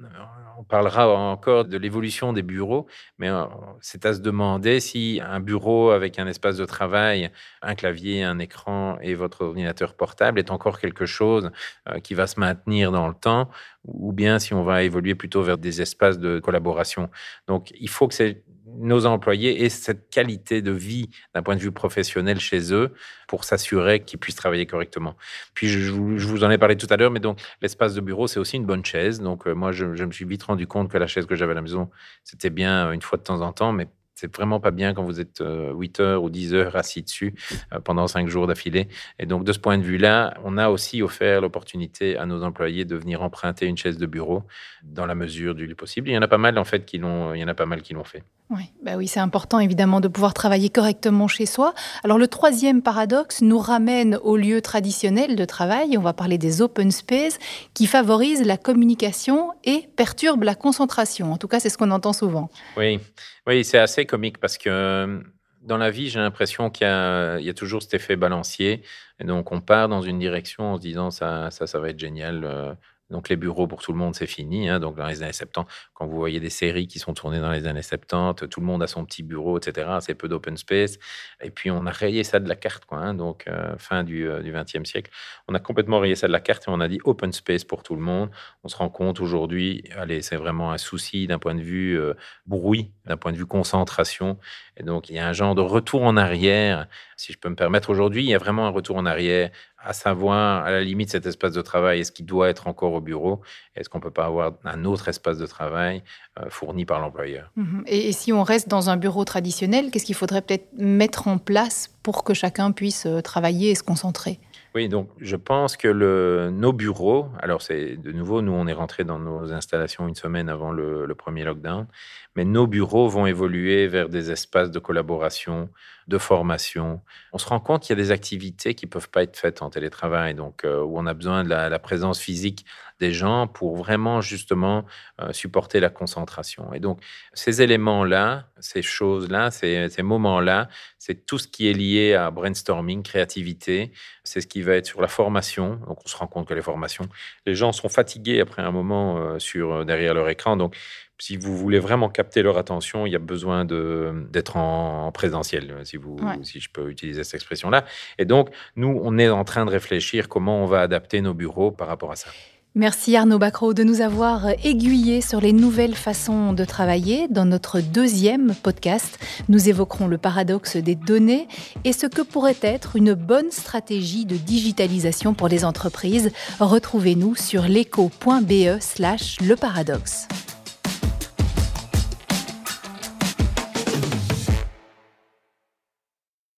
parlera 0.68 1.09
encore 1.09 1.64
de 1.64 1.76
l'évolution 1.76 2.33
des 2.33 2.42
bureaux, 2.42 2.87
mais 3.18 3.29
euh, 3.29 3.44
c'est 3.81 4.05
à 4.07 4.14
se 4.14 4.20
demander 4.20 4.81
si 4.81 5.20
un 5.24 5.40
bureau 5.40 5.90
avec 5.90 6.18
un 6.18 6.26
espace 6.26 6.57
de 6.57 6.64
travail, 6.64 7.31
un 7.62 7.74
clavier, 7.74 8.22
un 8.22 8.38
écran 8.38 8.98
et 9.00 9.14
votre 9.14 9.42
ordinateur 9.44 9.94
portable 9.94 10.38
est 10.38 10.50
encore 10.50 10.79
quelque 10.81 11.07
chose 11.07 11.50
euh, 11.88 12.00
qui 12.00 12.14
va 12.14 12.26
se 12.26 12.40
maintenir 12.40 12.92
dans 12.92 13.09
le 13.09 13.14
temps, 13.14 13.48
ou 13.85 14.12
bien 14.12 14.38
si 14.38 14.55
on 14.55 14.62
va 14.64 14.83
évoluer 14.83 15.14
plutôt 15.14 15.42
vers 15.42 15.59
des 15.59 15.81
espaces 15.83 16.18
de 16.18 16.38
collaboration. 16.40 17.11
Donc, 17.46 17.72
il 17.79 17.88
faut 17.88 18.09
que 18.09 18.14
c'est 18.14 18.42
nos 18.79 19.07
employés 19.07 19.65
aient 19.65 19.69
cette 19.69 20.11
qualité 20.11 20.62
de 20.62 20.73
vie 20.73 21.11
d'un 21.35 21.43
point 21.43 21.57
de 21.57 21.61
vue 21.61 21.73
professionnel 21.73 22.41
chez 22.41 22.73
eux 22.73 22.93
pour 23.29 23.45
s'assurer 23.45 24.01
qu'ils 24.01 24.19
puissent 24.19 24.37
travailler 24.37 24.67
correctement. 24.67 25.17
Puis 25.55 25.69
je, 25.69 25.91
vous 25.91 26.45
en 26.45 26.51
ai 26.51 26.59
parlé 26.59 26.77
tout 26.77 26.87
à 26.91 26.97
l'heure, 26.97 27.11
mais 27.11 27.21
donc 27.21 27.41
l'espace 27.62 27.95
de 27.95 28.01
bureau, 28.01 28.27
c'est 28.27 28.41
aussi 28.41 28.57
une 28.57 28.67
bonne 28.67 28.85
chaise. 28.85 29.21
Donc 29.21 29.47
euh, 29.47 29.55
moi, 29.55 29.73
je, 29.73 29.95
je, 29.95 30.05
me 30.05 30.12
suis 30.12 30.25
vite 30.25 30.43
rendu 30.43 30.67
compte 30.67 30.91
que 30.91 30.99
la 30.99 31.07
chaise 31.07 31.27
que 31.27 31.35
j'avais 31.35 31.53
à 31.53 31.57
la 31.57 31.62
maison, 31.62 31.91
c'était 32.25 32.51
bien 32.51 32.93
une 32.93 33.03
fois 33.03 33.19
de 33.19 33.23
temps 33.23 33.41
en 33.41 33.53
temps, 33.53 33.73
mais 33.73 33.89
c'est 34.16 34.35
vraiment 34.35 34.61
pas 34.61 34.70
bien 34.70 34.94
quand 34.94 35.05
vous 35.05 35.20
êtes 35.20 35.40
8 35.40 36.00
euh, 36.00 36.02
heures 36.02 36.22
ou 36.22 36.31
10 36.31 36.55
heures 36.55 36.74
assis 36.74 37.02
dessus 37.02 37.35
euh, 37.74 37.81
pendant 37.81 38.07
5 38.07 38.29
jours 38.29 38.46
d'affilée. 38.46 38.88
Et 39.18 39.26
donc, 39.26 39.44
de 39.44 39.52
ce 39.52 39.59
point 39.59 39.76
de 39.76 39.83
vue-là, 39.83 40.35
on 40.42 40.57
a 40.57 40.70
aussi 40.70 41.02
offert 41.02 41.42
l'opportunité 41.42 42.16
à 42.16 42.24
nos 42.24 42.42
employés 42.42 42.87
de 42.87 42.96
venir 42.96 43.22
emprunter 43.22 43.66
une 43.66 43.76
chaise 43.76 43.98
de 43.98 44.07
bureau 44.07 44.42
dans 44.83 45.05
la 45.05 45.14
mesure 45.14 45.55
du 45.55 45.74
possible. 45.74 46.09
Il 46.09 46.14
y 46.14 46.18
en 46.18 46.22
a 46.22 46.29
pas 46.29 46.38
mal, 46.38 46.59
en 46.59 46.64
fait, 46.64 46.87
qui 46.87 46.96
l'ont, 46.96 47.35
il 47.35 47.40
y 47.40 47.44
en 47.44 47.48
a 47.48 47.55
pas 47.55 47.66
mal 47.66 47.83
qui 47.83 47.92
l'ont 47.92 48.05
fait. 48.05 48.24
Oui, 48.48 48.70
bah 48.81 48.92
oui, 48.96 49.09
c'est 49.09 49.18
important 49.18 49.59
évidemment 49.59 50.00
de 50.00 50.07
pouvoir 50.07 50.33
travailler 50.33 50.68
correctement 50.68 51.26
chez 51.26 51.46
soi. 51.46 51.74
Alors 52.05 52.16
le 52.16 52.29
troisième 52.29 52.81
paradoxe 52.81 53.42
nous 53.42 53.59
ramène 53.59 54.20
au 54.22 54.37
lieu 54.37 54.61
traditionnel 54.61 55.35
de 55.35 55.44
travail. 55.44 55.98
On 55.98 56.00
va 56.00 56.12
parler 56.12 56.38
des 56.38 56.62
open 56.62 56.92
space 56.92 57.40
qui 57.74 57.87
favorisent 57.87 58.46
la 58.46 58.57
communication 58.57 59.50
et 59.64 59.88
perturbent 59.96 60.44
la 60.44 60.55
concentration. 60.55 61.33
En 61.33 61.38
tout 61.38 61.48
cas, 61.48 61.59
c'est 61.59 61.70
ce 61.70 61.76
qu'on 61.76 61.90
entend 61.90 62.12
souvent. 62.12 62.48
Oui, 62.76 63.00
oui, 63.48 63.64
c'est 63.64 63.79
assez 63.79 64.06
comique 64.07 64.38
parce 64.38 64.59
que 64.59 64.69
euh, 64.71 65.21
dans 65.62 65.77
la 65.79 65.90
vie, 65.90 66.09
j'ai 66.09 66.21
l'impression 66.21 66.71
qu'il 66.71 66.87
y, 66.87 66.90
a 66.90 67.55
toujours 67.55 67.83
cet 67.83 67.95
effet 67.95 68.16
balancier. 68.16 68.83
Et 69.19 69.25
donc, 69.25 69.51
on 69.51 69.61
part 69.61 69.88
dans 69.88 70.01
une 70.01 70.19
direction 70.19 70.73
en 70.73 70.77
se 70.77 70.81
disant 70.81 71.11
ça, 71.11 71.51
ça, 71.51 71.66
ça 71.66 71.81
va 71.81 71.90
être 71.90 71.99
génial. 71.99 72.77
Donc 73.11 73.29
les 73.29 73.37
bureaux 73.37 73.66
pour 73.66 73.83
tout 73.83 73.92
le 73.92 73.99
monde, 73.99 74.14
c'est 74.14 74.27
fini. 74.27 74.69
Hein. 74.69 74.81
Donc 74.81 74.97
dans 74.97 75.07
les 75.07 75.23
années 75.23 75.33
70, 75.33 75.66
quand 75.95 76.07
vous 76.07 76.16
voyez 76.16 76.40
des 76.40 76.51
séries 76.51 76.88
qui 76.88 76.99
sont 76.99 77.14
tournées 77.14 77.40
dans 77.40 77.53
les 77.53 77.66
années 77.66 77.83
70, 77.83 78.49
tout 78.49 78.61
le 78.61 78.66
monde 78.66 78.83
a 78.83 78.87
son 78.87 79.05
petit 79.05 79.23
bureau, 79.23 79.59
etc. 79.59 79.88
C'est 80.01 80.14
peu 80.14 80.29
d'open 80.29 80.57
space. 80.57 80.99
Et 81.40 81.51
puis 81.51 81.71
on 81.71 81.87
a 81.87 81.90
rayé 81.90 82.25
ça 82.25 82.40
de 82.40 82.49
la 82.49 82.57
carte, 82.57 82.85
quoi. 82.85 82.99
Hein. 82.99 83.14
Donc 83.14 83.45
euh, 83.47 83.77
fin 83.79 84.03
du 84.03 84.29
euh, 84.29 84.64
siècle, 84.85 85.11
on 85.49 85.55
a 85.55 85.61
complètement 85.61 86.01
rayé 86.01 86.16
ça 86.16 86.27
de 86.27 86.33
la 86.33 86.40
carte 86.40 86.64
et 86.66 86.71
on 86.71 86.81
a 86.81 86.88
dit 86.88 86.99
open 87.05 87.33
space 87.33 87.64
pour 87.64 87.83
tout 87.83 87.95
le 87.95 88.03
monde. 88.03 88.31
On 88.64 88.69
se 88.69 88.77
rend 88.77 88.88
compte 88.88 89.21
aujourd'hui, 89.21 89.85
allez, 89.97 90.23
c'est 90.23 90.37
vraiment 90.37 90.73
un 90.73 90.79
souci 90.79 91.27
d'un 91.27 91.38
point 91.38 91.55
de 91.55 91.62
vue 91.62 91.99
euh, 91.99 92.14
bruit, 92.47 92.90
d'un 93.05 93.16
point 93.16 93.33
de 93.33 93.37
vue 93.37 93.47
concentration. 93.47 94.38
Et 94.77 94.83
donc 94.83 95.09
il 95.11 95.16
y 95.16 95.19
a 95.19 95.29
un 95.29 95.33
genre 95.33 95.55
de 95.55 95.62
retour 95.62 96.03
en 96.03 96.16
arrière, 96.16 96.87
si 97.16 97.33
je 97.33 97.38
peux 97.38 97.49
me 97.49 97.57
permettre. 97.57 97.90
Aujourd'hui, 97.90 98.25
il 98.25 98.31
y 98.31 98.35
a 98.35 98.38
vraiment 98.38 98.66
un 98.66 98.71
retour 98.71 98.97
en 98.97 99.07
arrière 99.07 99.51
à 99.87 99.92
savoir, 99.92 100.64
à 100.64 100.70
la 100.70 100.83
limite, 100.83 101.11
cet 101.11 101.27
espace 101.27 101.53
de 101.53 101.62
travail, 101.62 102.01
est-ce 102.01 102.11
qu'il 102.11 102.27
doit 102.27 102.49
être 102.49 102.66
encore 102.66 102.92
au 102.92 103.01
bureau? 103.01 103.40
Est-ce 103.77 103.88
qu'on 103.88 103.99
ne 103.99 104.03
peut 104.03 104.11
pas 104.11 104.27
avoir 104.27 104.55
un 104.64 104.85
autre 104.85 105.09
espace 105.09 105.38
de 105.38 105.46
travail 105.46 106.03
euh, 106.40 106.46
fourni 106.51 106.85
par 106.85 107.01
l'employeur? 107.01 107.51
Mhm. 107.57 107.85
et, 107.87 108.12
si 108.12 108.33
on 108.33 108.42
reste 108.42 108.68
dans 108.68 108.90
un 108.90 108.96
bureau 108.96 109.25
traditionnel, 109.25 109.90
qu'est-ce 109.90 110.05
qu'il 110.05 110.14
faudrait 110.14 110.42
peut-être 110.42 110.68
mettre 110.77 111.29
en 111.29 111.38
place 111.38 111.90
pour 112.03 112.25
que 112.25 112.35
chacun 112.35 112.72
puisse 112.72 113.07
euh, 113.07 113.20
travailler 113.20 113.70
et 113.70 113.75
se 113.77 113.85
concentrer? 113.85 114.40
Oui, 114.75 114.88
donc 114.88 115.09
je 115.20 115.37
pense 115.37 115.77
que 115.77 115.88
le, 115.88 116.51
nos 116.53 116.72
bureaux, 116.72 117.29
alors 117.38 117.62
c'est 117.62 117.96
de 117.96 118.12
nouveau, 118.12 118.42
nous 118.42 118.53
on 118.53 118.66
est 118.66 118.75
rentré 118.75 119.05
dans 119.05 119.18
nos 119.18 119.53
installations 119.53 120.07
une 120.07 120.14
semaine 120.14 120.49
avant 120.49 120.70
le, 120.70 121.07
le, 121.07 121.14
premier 121.14 121.44
lockdown, 121.44 121.87
mais 122.35 122.44
nos 122.44 122.66
bureaux 122.66 123.09
vont 123.09 123.25
évoluer 123.25 123.87
vers 123.87 124.11
des 124.11 124.31
espaces 124.31 124.70
de 124.70 124.79
collaboration, 124.79 125.70
de 126.09 126.19
formation. 126.19 127.03
On 127.33 127.38
se 127.38 127.47
rend 127.47 127.59
compte 127.59 127.83
qu'il 127.83 127.90
y 127.90 128.01
a 128.01 128.03
des 128.03 128.12
activités 128.12 128.75
qui 128.75 128.87
peuvent 128.87 129.09
pas 129.09 129.25
être 129.25 129.37
faites 129.37 129.61
en 129.61 129.71
télétravail, 129.71 130.35
donc 130.35 130.64
euh, 130.64 130.81
où 130.83 130.99
on 130.99 131.07
a 131.07 131.14
besoin 131.14 131.42
de 131.42 131.49
la, 131.49 131.79
présence 131.79 132.21
physique 132.21 132.64
des 133.01 133.12
gens 133.12 133.47
pour 133.47 133.77
vraiment 133.77 134.21
justement 134.21 134.87
euh, 135.21 135.33
supporter 135.33 135.81
la 135.81 135.90
concentration. 135.90 136.73
Et 136.73 136.81
donc 136.81 137.01
ces 137.33 137.61
éléments-là, 137.61 138.47
ces 138.61 138.83
choses-là, 138.83 139.51
ces, 139.51 139.88
ces 139.88 140.03
moments-là, 140.03 140.69
c'est 140.99 141.27
tout 141.27 141.38
ce 141.38 141.49
qui 141.49 141.69
est 141.69 141.73
lié 141.73 142.14
à 142.14 142.31
brainstorming, 142.31 143.03
créativité. 143.03 143.92
C'est 144.25 144.40
ce 144.40 144.47
qui 144.47 144.62
va 144.62 144.75
être 144.75 144.87
sur 144.87 145.01
la 145.03 145.09
formation. 145.09 145.77
Donc 145.87 145.99
on 146.05 146.09
se 146.09 146.16
rend 146.16 146.27
compte 146.27 146.49
que 146.49 146.55
les 146.55 146.62
formations, 146.62 147.09
les 147.47 147.55
gens 147.55 147.73
sont 147.73 147.88
fatigués 147.88 148.40
après 148.40 148.62
un 148.62 148.71
moment 148.71 149.19
euh, 149.19 149.38
sur 149.38 149.85
derrière 149.85 150.14
leur 150.14 150.29
écran. 150.29 150.57
Donc 150.57 150.77
si 151.18 151.37
vous 151.37 151.57
voulez 151.57 151.79
vraiment 151.79 152.09
capter 152.09 152.42
leur 152.42 152.59
attention, 152.59 153.07
il 153.07 153.12
y 153.12 153.16
a 153.16 153.20
besoin 153.20 153.64
d'être 153.64 154.57
en, 154.57 155.11
présentiel, 155.12 155.74
si, 155.85 155.96
vous, 155.96 156.18
si 156.42 156.61
je 156.61 156.68
peux 156.70 156.90
utiliser 156.90 157.24
cette 157.24 157.37
expression-là. 157.37 157.85
Et 158.18 158.24
donc, 158.24 158.50
nous, 158.76 159.00
on 159.02 159.18
est 159.18 159.29
en 159.29 159.44
train 159.44 159.64
de 159.64 159.70
réfléchir 159.70 160.29
comment 160.29 160.62
on 160.62 160.66
va 160.66 160.81
adapter 160.81 161.20
nos 161.20 161.35
bureaux 161.35 161.70
par 161.70 161.88
rapport 161.88 162.12
à 162.12 162.16
ça. 162.16 162.31
Merci 162.76 163.16
Arnaud 163.16 163.38
Bacro 163.38 163.72
de 163.72 163.83
nous 163.85 164.02
avoir 164.02 164.48
aiguillés 164.62 165.22
sur 165.22 165.40
les 165.40 165.55
nouvelles 165.55 165.94
façons 165.94 166.52
de 166.52 166.62
travailler. 166.66 167.26
Dans 167.29 167.46
notre 167.46 167.81
deuxième 167.81 168.55
podcast, 168.62 169.18
nous 169.48 169.70
évoquerons 169.70 170.09
le 170.09 170.18
paradoxe 170.18 170.76
des 170.76 170.94
données 170.94 171.48
et 171.85 171.94
ce 171.94 172.07
que 172.07 172.20
pourrait 172.20 172.59
être 172.61 172.96
une 172.96 173.14
bonne 173.14 173.50
stratégie 173.50 174.26
de 174.26 174.37
digitalisation 174.37 175.33
pour 175.33 175.48
les 175.48 175.64
entreprises. 175.64 176.31
Retrouvez-nous 176.61 177.35
sur 177.35 177.62
l'écho.be 177.62 178.79
slash 178.79 179.40
le 179.40 179.57
paradoxe. 179.57 180.29